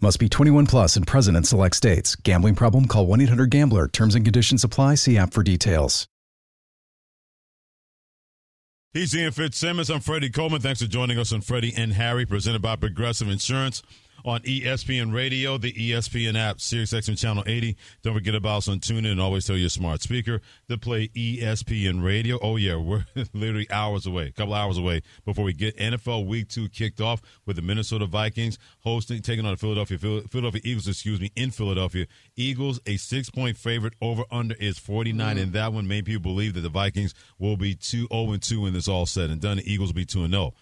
[0.00, 2.16] Must be 21 plus and present in select states.
[2.16, 2.86] Gambling problem?
[2.86, 3.88] Call 1 800 Gambler.
[3.88, 4.96] Terms and conditions apply.
[4.96, 6.06] See app for details.
[8.92, 9.90] He's Ian Fitzsimmons.
[9.90, 10.62] I'm Freddie Coleman.
[10.62, 13.82] Thanks for joining us on Freddie and Harry, presented by Progressive Insurance
[14.24, 17.76] on ESPN Radio, the ESPN app, SiriusXM Channel 80.
[18.02, 22.04] Don't forget about us on TuneIn and always tell your smart speaker to play ESPN
[22.04, 22.38] Radio.
[22.42, 26.48] Oh, yeah, we're literally hours away, a couple hours away before we get NFL Week
[26.48, 31.20] 2 kicked off with the Minnesota Vikings hosting, taking on the Philadelphia, Philadelphia Eagles, excuse
[31.20, 32.06] me, in Philadelphia.
[32.36, 33.94] Eagles, a six-point favorite.
[34.00, 35.86] Over-under is 49 in that one.
[35.86, 39.40] Made people believe that the Vikings will be 2 0-2 when this all said and
[39.40, 39.58] done.
[39.58, 40.54] The Eagles will be 2 0.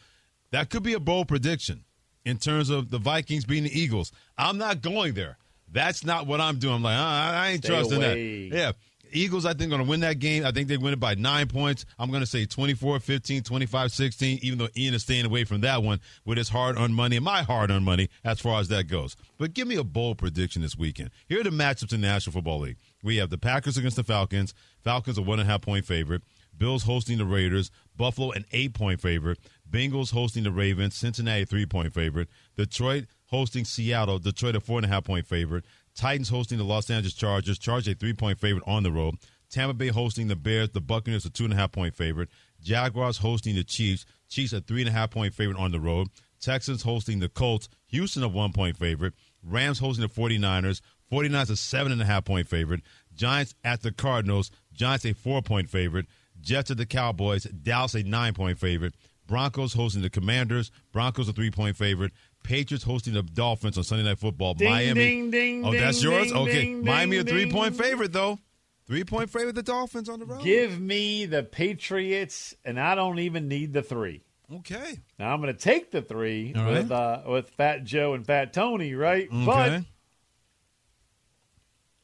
[0.50, 1.84] That could be a bold prediction
[2.24, 4.12] in terms of the Vikings being the Eagles.
[4.38, 5.36] I'm not going there.
[5.70, 6.74] That's not what I'm doing.
[6.76, 8.48] I'm like, uh, I ain't Stay trusting away.
[8.48, 8.56] that.
[8.56, 8.72] Yeah.
[9.12, 10.44] Eagles, I think, going to win that game.
[10.44, 11.86] I think they win it by nine points.
[12.00, 15.60] I'm going to say 24 15, 25 16, even though Ian is staying away from
[15.60, 18.68] that one with his hard earned money and my hard earned money as far as
[18.68, 19.16] that goes.
[19.38, 21.10] But give me a bold prediction this weekend.
[21.28, 22.76] Here are the matchups in the National Football League.
[23.04, 24.52] We have the Packers against the Falcons.
[24.82, 26.22] Falcons, a one and a half point favorite.
[26.56, 27.70] Bills hosting the Raiders.
[27.96, 29.38] Buffalo, an eight point favorite.
[29.68, 30.94] Bengals hosting the Ravens.
[30.94, 32.28] Cincinnati, three point favorite.
[32.56, 34.18] Detroit hosting Seattle.
[34.18, 35.64] Detroit, a four and a half point favorite.
[35.94, 37.58] Titans hosting the Los Angeles Chargers.
[37.58, 39.16] Chargers, a three point favorite on the road.
[39.50, 40.70] Tampa Bay hosting the Bears.
[40.70, 42.28] The Buccaneers, a two and a half point favorite.
[42.62, 44.04] Jaguars hosting the Chiefs.
[44.28, 46.08] Chiefs, a three and a half point favorite on the road.
[46.40, 47.68] Texans hosting the Colts.
[47.86, 49.14] Houston, a one point favorite.
[49.42, 50.80] Rams hosting the 49ers.
[51.10, 52.80] 49ers, a seven and a half point favorite.
[53.14, 54.50] Giants at the Cardinals.
[54.72, 56.06] Giants, a four point favorite.
[56.40, 57.44] Jets at the Cowboys.
[57.44, 58.94] Dallas, a nine point favorite.
[59.26, 60.70] Broncos hosting the Commanders.
[60.92, 62.12] Broncos a three point favorite.
[62.42, 64.54] Patriots hosting the Dolphins on Sunday Night Football.
[64.54, 64.94] Ding, Miami.
[64.94, 66.30] ding, ding, oh, that's yours.
[66.32, 68.38] okay, Miami a three point favorite though.
[68.86, 69.54] Three point favorite.
[69.54, 70.42] The Dolphins on the road.
[70.42, 74.24] Give me the Patriots, and I don't even need the three.
[74.52, 74.98] Okay.
[75.18, 77.22] Now I'm going to take the three All with right.
[77.26, 79.26] uh, with Fat Joe and Fat Tony, right?
[79.32, 79.44] Okay.
[79.46, 79.82] But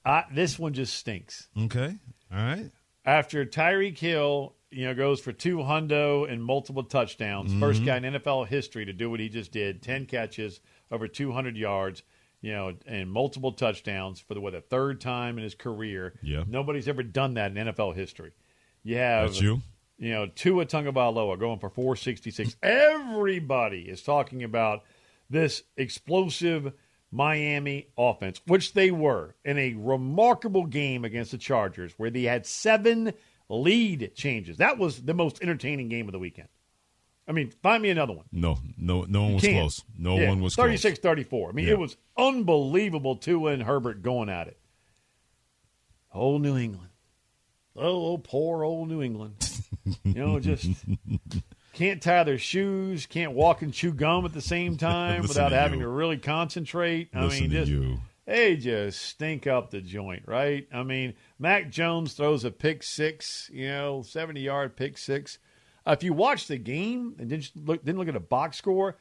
[0.05, 1.49] I, this one just stinks.
[1.65, 1.97] Okay.
[2.33, 2.71] All right.
[3.05, 7.87] After Tyreek Hill, you know, goes for two hundo and multiple touchdowns, first Mhm.
[7.87, 12.03] guy in NFL history to do what he just did: ten catches, over 200 yards,
[12.41, 16.15] you know, and multiple touchdowns for the what the third time in his career.
[16.23, 16.45] Yeah.
[16.47, 18.33] nobody's ever done that in NFL history.
[18.83, 19.63] You have That's you.
[19.99, 22.57] You know, Tua Tagovailoa going for 466.
[22.63, 24.83] Everybody is talking about
[25.29, 26.73] this explosive
[27.13, 32.47] Miami offense, which they were in a remarkable game against the Chargers, where they had
[32.47, 33.13] seven
[33.51, 34.57] lead changes.
[34.59, 36.49] That was the most entertaining game of the weekend.
[37.29, 38.25] I mean, find me another one.
[38.33, 39.85] No, no, no one was close.
[39.97, 40.65] No Yeah, one was close.
[40.67, 41.51] 36 34.
[41.51, 41.73] I mean, Yeah.
[41.73, 43.17] it was unbelievable.
[43.17, 44.59] Tua and Herbert going at it.
[46.13, 46.89] Old New England.
[47.77, 49.35] Oh, oh, poor old New England.
[50.05, 50.69] you know, just
[51.73, 55.53] can't tie their shoes, can't walk and chew gum at the same time Listen without
[55.53, 55.85] having you.
[55.87, 57.11] to really concentrate.
[57.15, 58.01] I Listen mean, to just you.
[58.31, 60.69] They just stink up the joint, right?
[60.73, 65.39] I mean, Mac Jones throws a pick six, you know, seventy yard pick six.
[65.85, 68.97] Uh, if you watch the game and didn't look, didn't look at a box score,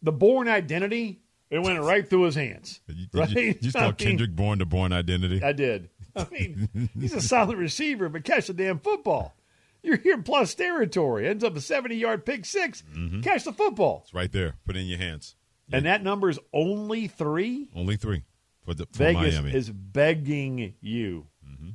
[0.00, 2.80] the Bourne Identity it went right through his hands.
[3.12, 3.28] Right?
[3.28, 5.42] you, you just I mean, Kendrick Bourne the Bourne identity?
[5.42, 5.90] I did.
[6.16, 9.34] I mean, he's a solid receiver, but catch the damn football.
[9.82, 11.28] You're here plus territory.
[11.28, 13.22] Ends up a 70 yard pick 6 Mhm.
[13.22, 14.00] Catch the football.
[14.04, 14.54] It's right there.
[14.64, 15.36] Put it in your hands.
[15.70, 17.68] And that number is only three.
[17.76, 18.24] Only three
[18.70, 19.54] for the for Vegas Miami.
[19.54, 21.26] is begging you.
[21.44, 21.70] Mm-hmm.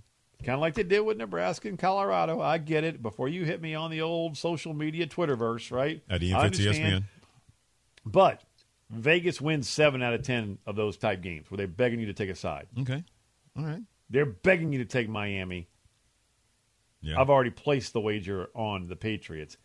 [0.46, 2.40] Kind of like they did with Nebraska and Colorado.
[2.40, 3.02] I get it.
[3.02, 6.02] Before you hit me on the old social media Twitterverse, right?
[6.10, 7.04] At Ian I Fitz, understand.
[7.04, 7.08] ESPN.
[8.06, 8.44] But
[8.90, 12.14] Vegas wins seven out of 10 of those type games where they're begging you to
[12.14, 12.68] take a side.
[12.80, 13.04] Okay.
[13.58, 13.82] All right.
[14.10, 15.68] They're begging you to take Miami.
[17.02, 17.20] Yeah.
[17.20, 19.58] I've already placed the wager on the Patriots.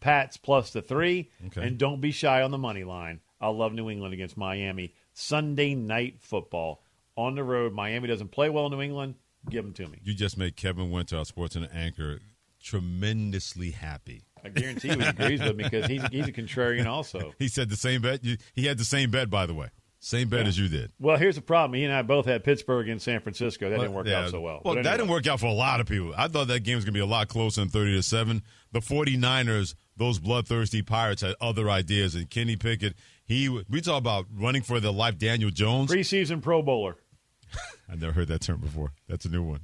[0.00, 1.30] Pats plus the three.
[1.48, 1.66] Okay.
[1.66, 3.20] And don't be shy on the money line.
[3.40, 4.94] I love New England against Miami.
[5.18, 6.80] Sunday night football
[7.16, 7.72] on the road.
[7.72, 9.16] Miami doesn't play well in New England.
[9.50, 9.98] Give them to me.
[10.04, 12.20] You just made Kevin Winter, our sports and anchor,
[12.62, 14.22] tremendously happy.
[14.44, 17.32] I guarantee you he agrees with me because he's, he's a contrarian also.
[17.38, 18.20] He said the same bet.
[18.54, 19.68] He had the same bet, by the way.
[20.00, 20.48] Same bet Yeah.
[20.48, 20.92] as you did.
[21.00, 21.76] Well, here's the problem.
[21.76, 23.68] He and I both had Pittsburgh and San Francisco.
[23.68, 24.24] That didn't work Yeah.
[24.26, 24.60] out so well.
[24.64, 26.14] Well, But that didn't work out for a lot of people.
[26.16, 28.42] I thought that game was going to be a lot closer than 30 to 7.
[28.70, 32.14] The 49ers, those bloodthirsty Pirates, had other ideas.
[32.14, 32.94] And Kenny Pickett,
[33.28, 35.90] he we talk about running for the life, Daniel Jones.
[35.92, 36.96] Preseason Pro Bowler.
[37.88, 38.92] I've never heard that term before.
[39.06, 39.60] That's a new one.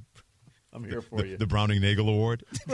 [0.71, 1.37] I'm here for the, you.
[1.37, 2.43] The Browning Nagle Award.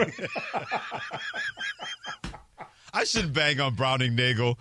[2.94, 4.60] I shouldn't bang on Browning Nagle.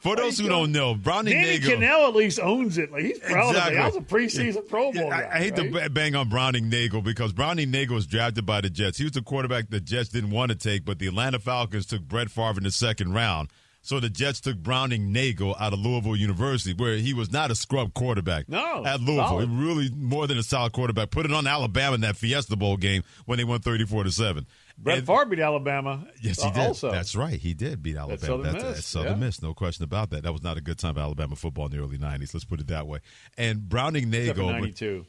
[0.00, 1.70] For those who don't know, Browning Danny Nagle.
[1.74, 2.90] Cannell at least owns it.
[2.90, 3.76] Like he's proud Exactly.
[3.76, 3.82] of it.
[3.82, 5.30] I was a preseason Pro Bowl I, guy.
[5.32, 5.84] I hate right?
[5.84, 8.98] to bang on Browning Nagle because Browning Nagle was drafted by the Jets.
[8.98, 12.02] He was the quarterback the Jets didn't want to take, but the Atlanta Falcons took
[12.02, 13.48] Brett Favre in the second round.
[13.84, 17.54] So the Jets took Browning Nagle out of Louisville University, where he was not a
[17.56, 18.48] scrub quarterback.
[18.48, 19.50] No, at Louisville, solid.
[19.50, 21.10] really more than a solid quarterback.
[21.10, 24.46] Put it on Alabama in that Fiesta Bowl game when they won thirty-four to seven.
[24.78, 26.06] Brett And- Favre beat Alabama.
[26.20, 26.66] Yes, he uh, did.
[26.68, 27.38] Also, That's right.
[27.38, 28.18] He did beat Alabama.
[28.20, 29.26] Southern That's, Miss, that's Southern yeah.
[29.26, 29.42] Miss.
[29.42, 30.22] No question about that.
[30.22, 32.32] That was not a good time for Alabama football in the early '90s.
[32.34, 33.00] Let's put it that way.
[33.36, 35.06] And Browning Nagle, '92.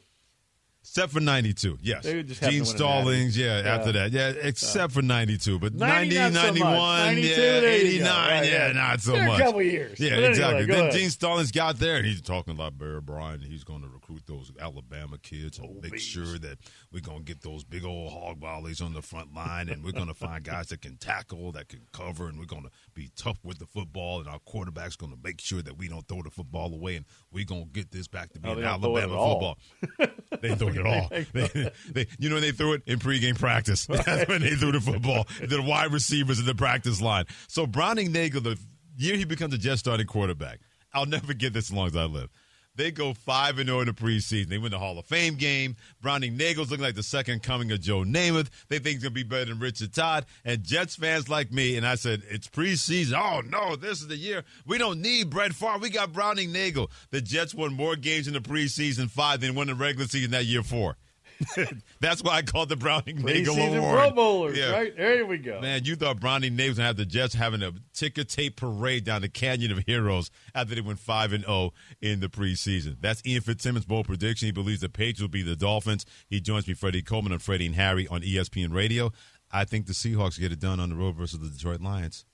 [0.86, 2.04] Except for '92, yes.
[2.04, 3.68] They just happened Gene to win a Stallings, yeah, Natty.
[3.68, 4.32] After that, yeah.
[4.42, 6.70] Except for '92, but 90, 90, not so 91,
[7.06, 7.88] 92, yeah, there you go.
[7.88, 8.72] 89, Right, yeah, yeah.
[8.74, 9.40] not so much.
[9.40, 9.98] a couple years.
[9.98, 10.66] Yeah, anyway, exactly.
[10.66, 10.92] then ahead.
[10.92, 13.42] Gene Stallings got there, and he's talking about Bear Bryant.
[13.44, 16.58] He's going to recruit those Alabama kids and make sure that
[16.92, 19.92] we're going to get those big old hog volleys on the front line, and we're
[19.92, 23.08] going to find guys that can tackle, that can cover, and we're going to be
[23.16, 26.20] tough with the football, and our quarterback's going to make sure that we don't throw
[26.22, 28.80] the football away, and we're going to get this back to Oh, being they don't
[28.82, 29.56] throw it Alabama
[29.96, 30.10] football.
[30.42, 31.10] they threw at all.
[31.32, 33.86] They, they, you know, they threw it in pregame practice.
[33.88, 35.26] That's when they threw the football.
[35.40, 37.24] The wide receivers in the practice line.
[37.48, 38.58] So Browning Nagle, the
[38.96, 40.60] year he becomes a Jet starting quarterback,
[40.92, 42.30] I'll never get this as long as I live.
[42.76, 44.48] They go five and zero in the preseason.
[44.48, 45.76] They win the Hall of Fame game.
[46.02, 48.48] Browning Nagle's looking like the second coming of Joe Namath.
[48.68, 50.26] They think he's gonna be better than Richard Todd.
[50.44, 53.12] And Jets fans like me, and I said it's preseason.
[53.16, 54.44] Oh no, this is the year.
[54.66, 55.78] We don't need Brett Favre.
[55.78, 56.90] We got Browning Nagle.
[57.10, 60.46] The Jets won more games in the preseason five than won the regular season that
[60.46, 60.96] year four.
[62.00, 63.92] That's why I called the Browning Nagle Award.
[63.98, 64.70] Pro Bowlers, Yeah.
[64.72, 64.96] right?
[64.96, 65.60] There we go.
[65.60, 69.04] Man, you thought Browning Nagle was gonna have the Jets having a ticker tape parade
[69.04, 72.96] down the Canyon of Heroes after they went five and zero in the preseason.
[73.00, 74.46] That's Ian Fitzsimmons' bold prediction.
[74.46, 76.06] He believes the Patriots will be the Dolphins.
[76.28, 79.10] He joins me, Freddie Coleman, and Freddie and Harry on ESPN Radio.
[79.52, 82.24] I think the Seahawks get it done on the road versus the Detroit Lions.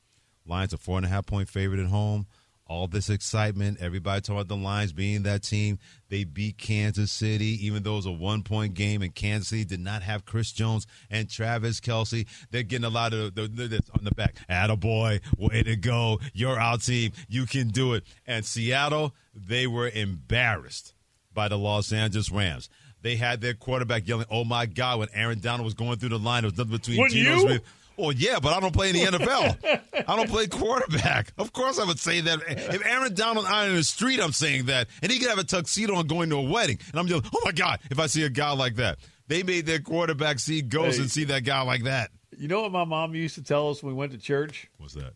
[0.47, 2.27] Lions a four and a half point favorite at home.
[2.71, 5.81] All this excitement, everybody talking about the Lions being that team.
[6.09, 9.65] They beat Kansas City, even though it was a one point game, and Kansas City
[9.65, 12.29] did not have Chris Jones and Travis Kelce.
[12.53, 14.37] They're getting a lot of the, the, the on the back.
[14.49, 16.21] Attaboy, way to go.
[16.33, 17.11] You're our team.
[17.29, 18.05] You can do it.
[18.25, 20.95] And Seattle, they were embarrassed
[21.35, 22.69] by the Los Angeles Rams.
[23.03, 26.21] They had their quarterback yelling, "Oh my God!" when Aaron Donald was going through the
[26.21, 26.45] line.
[26.45, 27.41] It was nothing between Wouldn't Geno you?
[27.41, 27.63] Smith.
[28.01, 30.05] Well, yeah, but I don't play in the NFL.
[30.09, 31.33] I don't play quarterback.
[31.39, 32.41] Of course, I would say that.
[32.49, 35.45] If Aaron Donald out in the street, I'm saying that, and he could have a
[35.45, 38.23] tuxedo on going to a wedding, and I'm just, oh my God, if I see
[38.25, 41.03] a guy like that, they made their quarterback see ghosts Hey.
[41.03, 42.11] and see that guy like that.
[42.37, 44.69] You know what my mom used to tell us when we went to church?
[44.79, 45.13] What's that?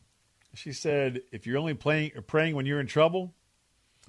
[0.54, 3.34] She said, "If you're only playing or praying when you're in trouble,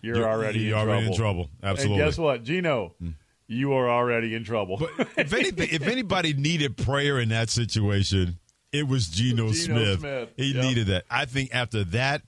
[0.01, 1.45] you're, You're- already you're in already in trouble.
[1.45, 1.49] trouble.
[1.63, 2.01] Absolutely.
[2.01, 2.93] And guess what, Geno?
[2.99, 3.09] Hmm.
[3.47, 4.77] You are already in trouble.
[4.77, 8.39] But if anything, if anybody needed prayer in that situation,
[8.79, 9.99] it was Geno, Geno Smith.
[9.99, 10.63] Smith, He yep.
[10.63, 11.05] needed that.
[11.09, 12.21] I think after that,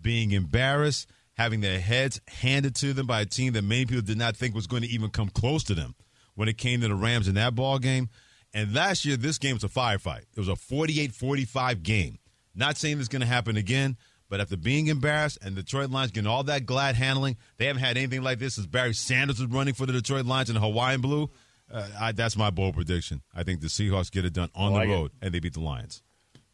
[0.00, 4.18] being embarrassed, having their heads handed to them by a team that many people did
[4.18, 5.94] not think was going to even come close to them
[6.34, 8.08] when it came to the Rams in that ball game.
[8.52, 10.22] And last year, this game was a firefight.
[10.34, 12.18] It was a 48-45 game.
[12.54, 13.96] Not saying this is going to happen again,
[14.28, 17.96] but after being embarrassed and Detroit Lions getting all that glad handling, they haven't had
[17.96, 21.00] anything like this since Barry Sanders was running for the Detroit Lions in the Hawaiian
[21.00, 21.30] blue.
[21.72, 23.22] Uh, I, that's my bold prediction.
[23.34, 24.96] I think the Seahawks get it done on like the it.
[24.96, 26.02] road and they beat the Lions.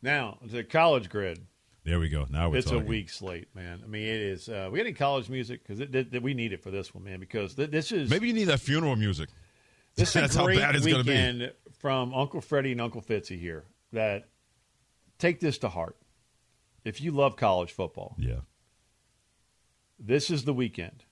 [0.03, 1.41] now the college grid.
[1.85, 2.27] There we go.
[2.29, 2.83] Now we're it's talking.
[2.83, 3.81] a week slate, man.
[3.85, 4.49] I mean, it is.
[4.49, 7.05] Uh, we got any college music because it, it, we need it for this one,
[7.05, 7.21] man.
[7.21, 9.29] Because th- this is Maybe you need that funeral music.
[9.95, 11.11] This is That's a how great bad it's gonna be.
[11.11, 13.65] weekend from Uncle Freddie and Uncle Fitzy here.
[13.93, 14.27] That
[15.19, 15.97] take this to heart.
[16.85, 18.41] If you love college football, Yeah.
[19.99, 21.05] this is the weekend.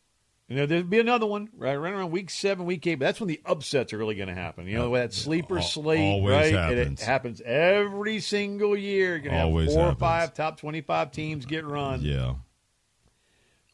[0.48, 3.20] You know, there'll be another one right, right around week seven, week eight, but that's
[3.20, 4.66] when the upsets are really going to happen.
[4.66, 6.52] You know, that sleeper Al- slate, always right?
[6.52, 7.00] Happens.
[7.00, 9.10] it happens every single year.
[9.10, 9.76] You're going to have four happens.
[9.76, 12.02] or five top 25 teams get run.
[12.02, 12.34] Yeah.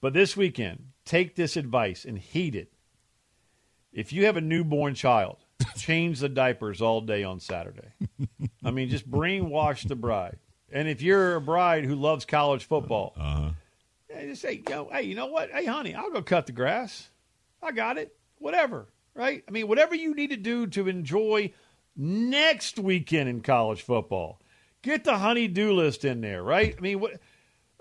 [0.01, 2.73] But this weekend, take this advice and heed it.
[3.93, 5.39] If you have a newborn child,
[5.77, 7.89] change the diapers all day on Saturday.
[8.65, 10.39] I mean, just brainwash the bride.
[10.73, 13.51] And if you're a bride who loves college football, uh-huh.
[14.11, 15.51] Yeah, just say, yo, hey, you know what?
[15.51, 17.09] Hey, honey, I'll go cut the grass.
[17.63, 18.17] I got it.
[18.39, 19.45] Whatever, right?
[19.47, 21.53] I mean, whatever you need to do to enjoy
[21.97, 24.41] next weekend in college football.
[24.83, 26.75] Get the honey-do list in there, right?
[26.77, 27.21] I mean, what?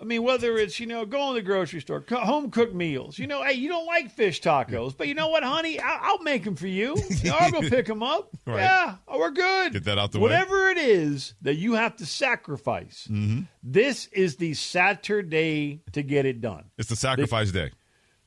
[0.01, 3.19] I mean, whether it's you know going to the grocery store, co- home cooked meals.
[3.19, 6.23] You know, hey, you don't like fish tacos, but you know what, honey, I- I'll
[6.23, 6.95] make them for you.
[7.09, 8.29] You know, I'll go pick them up.
[8.45, 8.61] Right.
[8.61, 9.73] Yeah, oh, we're good.
[9.73, 10.23] Get that out the way.
[10.23, 13.41] Whatever it is that you have to sacrifice, Mm-hmm.
[13.61, 16.65] this is the Saturday to get it done.
[16.77, 17.71] It's the sacrifice day.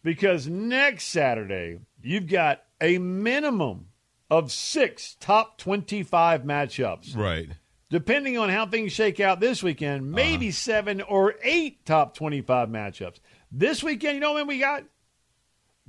[0.03, 3.87] Because next Saturday, you've got a minimum
[4.31, 7.17] of six top 25 matchups.
[7.17, 7.51] Right.
[7.92, 10.52] Depending on how things shake out this weekend, maybe Uh-huh.
[10.55, 13.20] seven or eight top 25 matchups.
[13.52, 14.85] This weekend, you know when we got?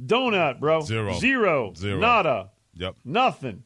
[0.05, 0.81] Donut, bro.
[0.81, 1.13] Zero.
[1.13, 1.73] Zero.
[1.73, 1.99] Zero.
[1.99, 2.51] Nada.
[2.75, 2.97] Yep.
[3.05, 3.63] Nothing.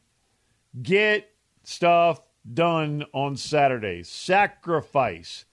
[0.80, 1.28] Get
[1.64, 2.20] stuff
[2.54, 4.04] done on Saturday.
[4.04, 5.44] Sacrifice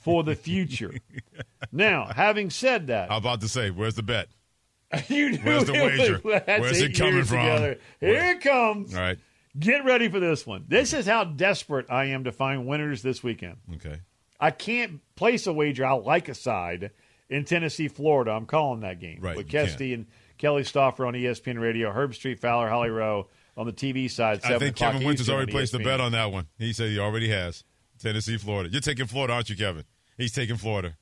[0.00, 0.94] for the future.
[1.72, 4.28] now, having said that, I'm about to say, where's the bet?
[5.08, 6.18] you knew Where's the wager?
[6.22, 7.36] Where's it coming from?
[7.38, 7.78] together.
[8.00, 8.94] Here it comes.
[8.94, 9.18] All right.
[9.58, 10.64] Get ready for this one.
[10.68, 13.56] This is how desperate I am to find winners this weekend.
[13.74, 14.00] Okay.
[14.38, 15.84] I can't place a wager.
[15.84, 16.92] I like a side
[17.28, 18.30] in Tennessee, Florida.
[18.30, 20.06] I'm calling that game Right, with Kesty and
[20.38, 24.40] Kelly Stouffer on ESPN Radio, Herbstreit, Fowler, Holly Rowe on the TV side.
[24.44, 26.46] I think Kevin Winters Eastern already placed the bet on that one.
[26.58, 27.64] He said he already has.
[27.98, 28.70] Tennessee, Florida.
[28.70, 29.84] You're taking Florida, aren't you, Kevin?
[30.16, 30.96] He's taking Florida.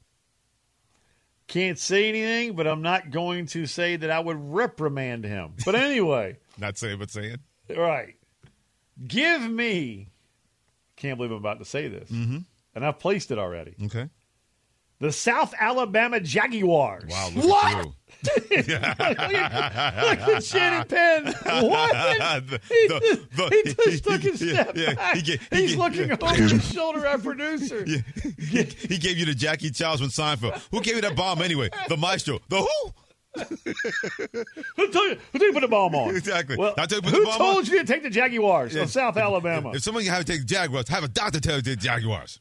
[1.47, 5.55] Can't say anything, but I'm not going to say that I would reprimand him.
[5.65, 6.37] But anyway.
[6.59, 7.39] Not saying, but saying.
[7.75, 8.17] Right.
[9.07, 10.09] Give me.
[10.97, 12.11] Can't believe I'm about to say this.
[12.11, 12.39] Mm-hmm.
[12.75, 13.75] And I've placed it already.
[13.85, 14.09] Okay.
[15.01, 17.05] The South Alabama Jaguars.
[17.09, 17.87] Wow, look what?
[17.87, 17.95] look,
[18.69, 21.27] at, look at Shannon Penn.
[21.45, 22.43] What?
[22.49, 23.49] The- he, the- just, the-
[23.85, 25.17] he just took a step yeah, back.
[25.17, 27.85] he he He's ga- looking over his shoulder at producer.
[28.39, 30.51] he gave you the Jackie Chiles from for.
[30.73, 31.71] Who gave you that bomb anyway?
[31.89, 32.41] The maestro.
[32.49, 32.93] The who?
[34.77, 36.15] Who told you, who told you to put the bomb on?
[36.17, 36.57] Exactly.
[36.57, 37.65] Well, I told you to put who the bomb told on?
[37.73, 38.83] you to take the Jaguars Yeah.
[38.83, 39.71] of South Alabama?
[39.75, 41.85] If somebody have to take the Jaguars, have a doctor tell you to take the
[41.87, 42.41] Jaguars.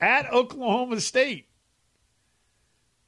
[0.00, 1.46] at Oklahoma State.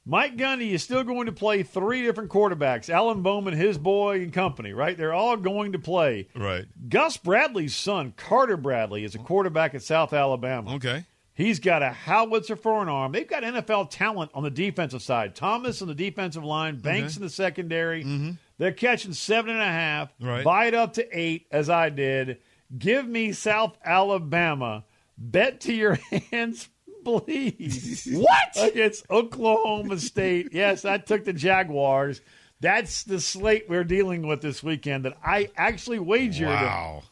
[0.05, 4.33] Mike Gundy is still going to play three different quarterbacks Alan Bowman, his boy, and
[4.33, 4.97] company, right?
[4.97, 6.27] They're all going to play.
[6.35, 6.65] Right.
[6.89, 10.75] Gus Bradley's son, Carter Bradley, is a quarterback at South Alabama.
[10.75, 11.05] Okay.
[11.35, 13.11] He's got a howitzer for an arm.
[13.11, 15.33] They've got NFL talent on the defensive side.
[15.35, 17.21] Thomas on the defensive line, Banks Okay.
[17.21, 18.03] in the secondary.
[18.03, 18.31] Mm-hmm.
[18.59, 20.13] They're catching seven and a half.
[20.21, 20.43] Right.
[20.43, 22.37] Buy it up to eight, as I did.
[22.77, 24.83] Give me South Alabama.
[25.17, 25.95] Bet to your
[26.31, 26.69] hands
[27.03, 28.07] please.
[28.11, 30.49] what against Oklahoma State?
[30.51, 32.21] Yes, I took the Jaguars.
[32.61, 35.03] That's the slate we're dealing with this weekend.
[35.05, 37.03] That I actually wagered Wow.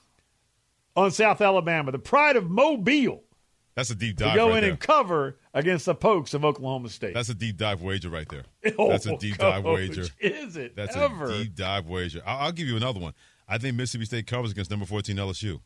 [0.96, 3.24] on South Alabama, the pride of Mobile,
[3.76, 4.70] That's a deep to dive go right in there.
[4.72, 7.14] and cover against the Pokes of Oklahoma State.
[7.14, 8.44] That's a deep dive wager right there.
[8.78, 10.06] Oh, That's a deep dive Coach, wager.
[10.20, 11.26] Is it That's ever?
[11.32, 12.22] a deep dive wager.
[12.26, 13.14] I'll, I'll give you another one.
[13.48, 15.60] I think Mississippi State covers against number 14 LSU.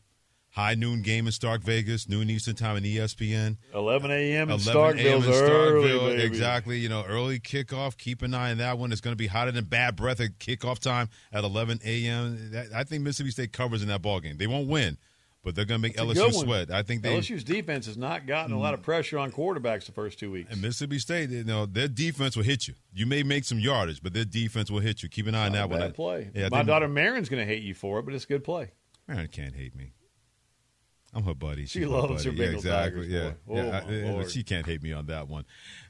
[0.50, 3.58] High noon game in Stark Vegas, noon Eastern time in ESPN.
[3.74, 4.48] 11 a.m.
[4.50, 5.34] in 11 Starkville's a.m.
[5.34, 6.06] in early, Starkville.
[6.16, 6.22] baby.
[6.22, 6.78] Exactly.
[6.78, 7.98] You know, early kickoff.
[7.98, 8.90] Keep an eye on that one.
[8.90, 12.52] It's going to be hotter than bad breath at kickoff time at 11 a.m.
[12.74, 14.38] I think Mississippi State covers in that ball game.
[14.38, 14.96] They won't win,
[15.46, 16.72] but they're going to make a LSU sweat.
[16.72, 18.82] I think they LSU's defense has not gotten a lot of mm.
[18.82, 20.50] pressure on quarterbacks the first two weeks.
[20.50, 22.74] and Mississippi State, you know, their defense will hit you.
[22.92, 25.08] You may make some yardage, but their defense will hit you.
[25.08, 25.92] Keep an eye on that one.
[25.92, 26.32] play.
[26.34, 28.72] Yeah, My daughter Marin's going to hate you for it, but it's a good play.
[29.06, 29.92] Marin can't hate me.
[31.14, 31.66] I'm her buddy.
[31.66, 32.42] She She's my loves her buddy.
[32.42, 33.02] Yeah, exactly.
[33.02, 33.32] Tigers, Yeah.
[33.48, 34.30] Oh, I- my yeah, Lord.
[34.32, 35.44] she can't hate me on that one.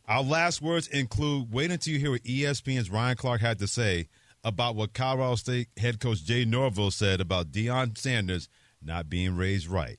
[0.07, 4.09] Our last words include: Wait until you hear what ESPN's Ryan Clark had to say
[4.45, 8.51] about what Colorado State head coach Jay Norvell said about Deion Sanders
[8.87, 9.99] not being raised right.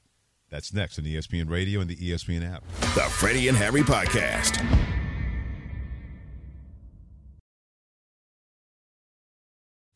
[0.49, 2.63] That's next on ESPN Radio and the ESPN app.
[2.95, 4.63] The Freddie and Harry Podcast.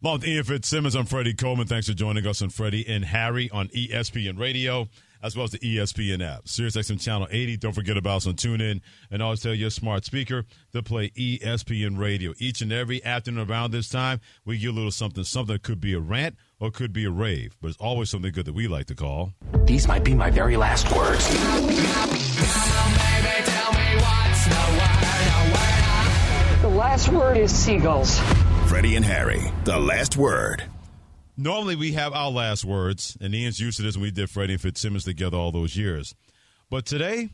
[0.04, 1.68] Along with Ian Fitzsimmons, I'm Freddie Coleman.
[1.68, 4.90] Thanks for joining us on Freddie and Harry on ESPN Radio,
[5.22, 6.46] as well as the ESPN app.
[6.46, 7.58] SiriusXM Channel 80.
[7.58, 8.82] Don't forget about us on TuneIn.
[9.12, 12.34] And always tell your smart speaker to play ESPN Radio.
[12.40, 15.80] Each and every afternoon around this time, we give a little something, something that could
[15.80, 18.68] be a rant or could be a rave, but it's always something good that we
[18.68, 19.34] like to call.
[19.66, 21.28] These might be my very last words.
[26.62, 28.20] The last word is seagulls.
[28.68, 30.64] Freddie and Harry, the last word.
[31.36, 34.54] Normally, we have our last words, and Ian's used to this when we did Freddie
[34.54, 36.14] and Fitzsimmons together all those years.
[36.70, 37.30] But today,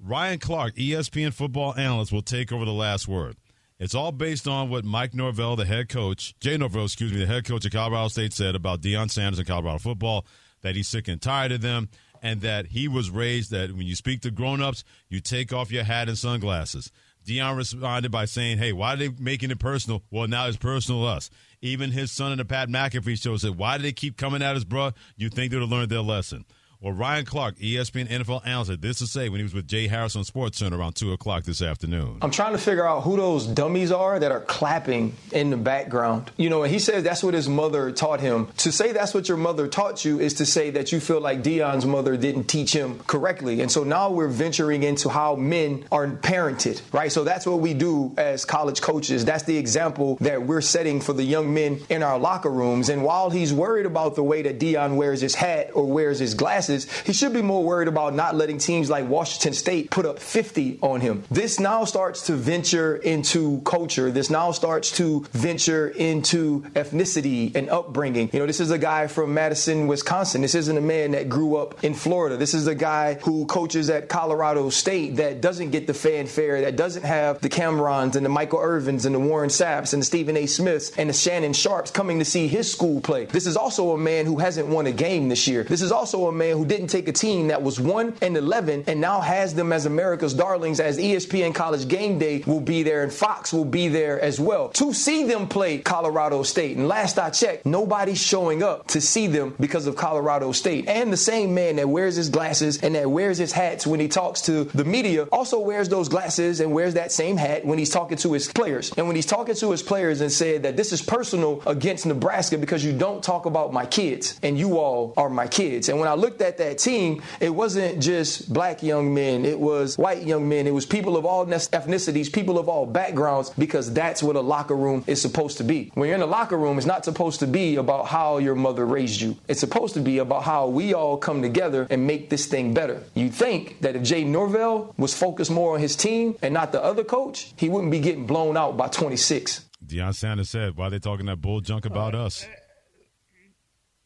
[0.00, 3.36] Ryan Clark, ESPN football analyst, will take over the last word.
[3.78, 7.26] It's all based on what Mike Norvell, the head coach, Jay Norvell, excuse me, the
[7.26, 10.24] head coach of Colorado State, said about Deion Sanders and Colorado football,
[10.62, 11.90] that he's sick and tired of them,
[12.22, 15.84] and that he was raised that when you speak to grown-ups, you take off your
[15.84, 16.90] hat and sunglasses.
[17.26, 20.02] Deion responded by saying, "Hey, why are they making it personal?
[20.10, 21.28] Well, now it's personal to us."
[21.60, 24.56] Even his son in the Pat McAfee show said, "Why do they keep coming at
[24.56, 24.92] us, bro?
[25.16, 26.46] You think they'd have learned their lesson?"
[26.78, 30.14] Well, Ryan Clark, ESPN NFL analyst, this to say when he was with Jay Harris
[30.14, 32.18] on Sports Center around two o'clock this afternoon.
[32.20, 36.30] I'm trying to figure out who those dummies are that are clapping in the background.
[36.36, 38.48] You know, and he says that's what his mother taught him.
[38.58, 41.42] To say that's what your mother taught you is to say that you feel like
[41.42, 43.62] Deion's mother didn't teach him correctly.
[43.62, 47.10] And so now we're venturing into how men are parented, right?
[47.10, 49.24] So that's what we do as college coaches.
[49.24, 52.90] That's the example that we're setting for the young men in our locker rooms.
[52.90, 56.34] And while he's worried about the way that Dion wears his hat or wears his
[56.34, 60.18] glasses, he should be more worried about not letting teams like Washington State put up
[60.18, 61.24] 50 on him.
[61.30, 64.10] This now starts to venture into culture.
[64.10, 68.30] This now starts to venture into ethnicity and upbringing.
[68.32, 70.42] You know, this is a guy from Madison, Wisconsin.
[70.42, 72.36] This isn't a man that grew up in Florida.
[72.36, 76.76] This is a guy who coaches at Colorado State that doesn't get the fanfare, that
[76.76, 80.36] doesn't have the Camerons and the Michael Irvins and the Warren Sapps and the Stephen
[80.36, 80.46] A.
[80.46, 83.26] Smiths and the Shannon Sharpes coming to see his school play.
[83.26, 85.64] This is also a man who hasn't won a game this year.
[85.64, 88.84] This is also a man who didn't take a team that was 1 and 11
[88.86, 93.02] and now has them as America's darlings as ESPN College Game Day will be there
[93.02, 96.76] and Fox will be there as well to see them play Colorado State.
[96.76, 100.88] And last I checked, nobody's showing up to see them because of Colorado State.
[100.88, 104.08] And the same man that wears his glasses and that wears his hats when he
[104.08, 107.90] talks to the media also wears those glasses and wears that same hat when he's
[107.90, 108.92] talking to his players.
[108.96, 112.58] And when he's talking to his players and said that this is personal against Nebraska
[112.58, 115.88] because you don't talk about my kids and you all are my kids.
[115.88, 119.96] And when I looked at that team, it wasn't just black young men, it was
[119.98, 124.22] white young men, it was people of all ethnicities, people of all backgrounds, because that's
[124.22, 125.90] what a locker room is supposed to be.
[125.94, 128.86] When you're in a locker room, it's not supposed to be about how your mother
[128.86, 129.36] raised you.
[129.48, 133.02] It's supposed to be about how we all come together and make this thing better.
[133.14, 136.82] You'd think that if Jay Norvell was focused more on his team and not the
[136.82, 139.64] other coach, he wouldn't be getting blown out by 26.
[139.84, 142.48] Deion Sanders said, "Why are they talking that bull junk about uh, us?" Uh,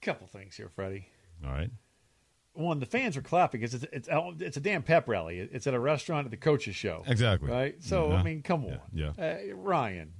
[0.02, 1.06] couple things here, Freddie.
[1.44, 1.70] All right.
[2.60, 3.62] One, the fans are clapping.
[3.62, 4.08] It's it's it's,
[4.40, 5.38] it's a damn pep rally.
[5.38, 7.02] It's at a restaurant at the coach's show.
[7.06, 7.50] Exactly.
[7.50, 7.82] Right.
[7.82, 8.16] So Yeah.
[8.16, 8.80] I mean, come on.
[8.92, 9.12] Yeah.
[9.18, 10.12] Uh, Ryan.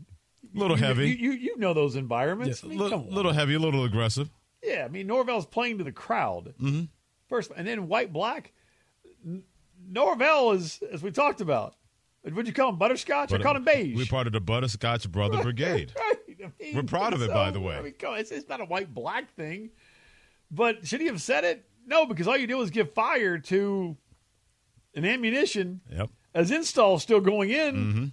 [0.55, 1.09] Little you, heavy.
[1.11, 2.63] You, you you know those environments.
[2.63, 2.79] Yeah, I mean,
[3.11, 4.31] little, heavy, a little aggressive.
[4.63, 6.85] Yeah, I mean Norvell's playing to the crowd Mm-hmm.
[7.29, 8.53] first, and then white black.
[9.89, 11.75] Norvell is, as we talked about.
[12.25, 13.31] Would you call him butterscotch?
[13.31, 13.97] But, I call him beige.
[13.97, 15.93] We're part of the Butterscotch Brother Brigade.
[15.99, 16.17] right.
[16.45, 17.77] I mean, We're proud of it, so, by the way.
[17.77, 19.71] I mean, it's, it's not a white black thing.
[20.51, 21.65] But should he have said it?
[21.91, 23.97] No, because all you do is give fire to
[24.95, 26.09] an ammunition Yep.
[26.35, 27.75] as installs still going in.
[27.75, 28.05] Mm-hmm.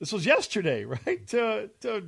[0.00, 1.26] This was yesterday, right?
[1.28, 2.02] To to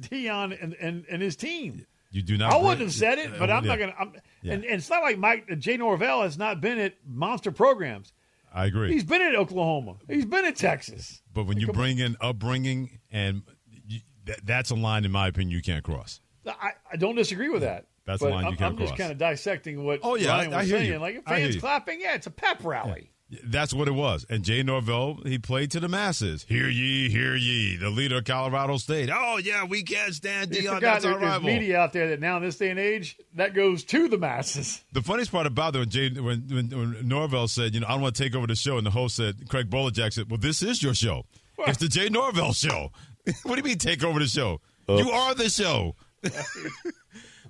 [0.00, 1.86] Deion and, and, and his team.
[2.10, 2.52] You do not.
[2.52, 4.20] I wouldn't have said it, but Uh, I'm not going to.
[4.42, 4.52] Yeah.
[4.54, 8.12] And, and it's not like Mike Jay Norvell has not been at monster programs.
[8.54, 8.92] I agree.
[8.92, 9.96] He's been at Oklahoma.
[10.08, 11.22] He's been at Texas.
[11.32, 13.42] But when you bring in upbringing, and
[13.88, 16.20] you, that, that's a line, in my opinion, you can't cross.
[16.46, 17.86] I, I don't disagree with that.
[18.04, 20.52] That's but a line I'm, can't I'm just kind of dissecting what Oh, yeah, Ryan
[20.52, 20.92] I- I was hear saying.
[20.92, 20.98] you.
[20.98, 23.10] Like if fans clapping, yeah, it's a pep rally.
[23.44, 24.26] That's what it was.
[24.28, 26.44] And Jay Norvell, he played to the masses.
[26.46, 27.76] Hear ye, hear ye.
[27.76, 29.08] The leader of Colorado State.
[29.10, 30.74] Oh, yeah, we can't stand You Deion.
[30.74, 31.46] forgot That's our there's rival.
[31.48, 34.84] media out there that now in this day and age that goes to the masses.
[34.92, 37.92] The funniest part about it when, Jay, when, when, when Norvell said, you know, I
[37.92, 40.36] don't want to take over the show, and the host said, Craig Bolajak said, well,
[40.38, 41.24] this is your show.
[41.60, 42.90] It's the Jay Norvell show.
[43.44, 44.60] what do you mean take over the show?
[44.88, 45.96] You are the show.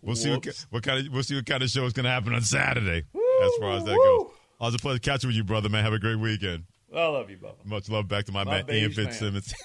[0.02, 2.10] we'll see what, what kind of we'll see what kind of show is going to
[2.10, 2.98] happen on Saturday.
[2.98, 4.30] as far as that goes.
[4.60, 5.68] Oh, it's a pleasure catching with you, brother.
[5.68, 6.64] Man, have a great weekend.
[6.94, 7.64] I love you, Bubba.
[7.64, 8.92] Much love back to my, My man Ian.
[8.92, 9.52] Fitzsimmons.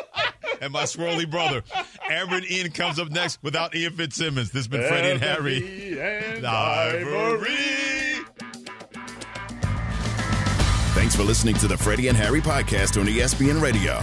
[0.60, 1.62] and my swirly brother.
[2.08, 4.50] Amber and Ian comes up next without Ian Fitzsimmons.
[4.50, 5.98] This has been Freddie and Harry.
[5.98, 7.54] And Ivory.
[10.94, 14.02] Thanks for listening to the Freddie and Harry podcast on ESPN Radio.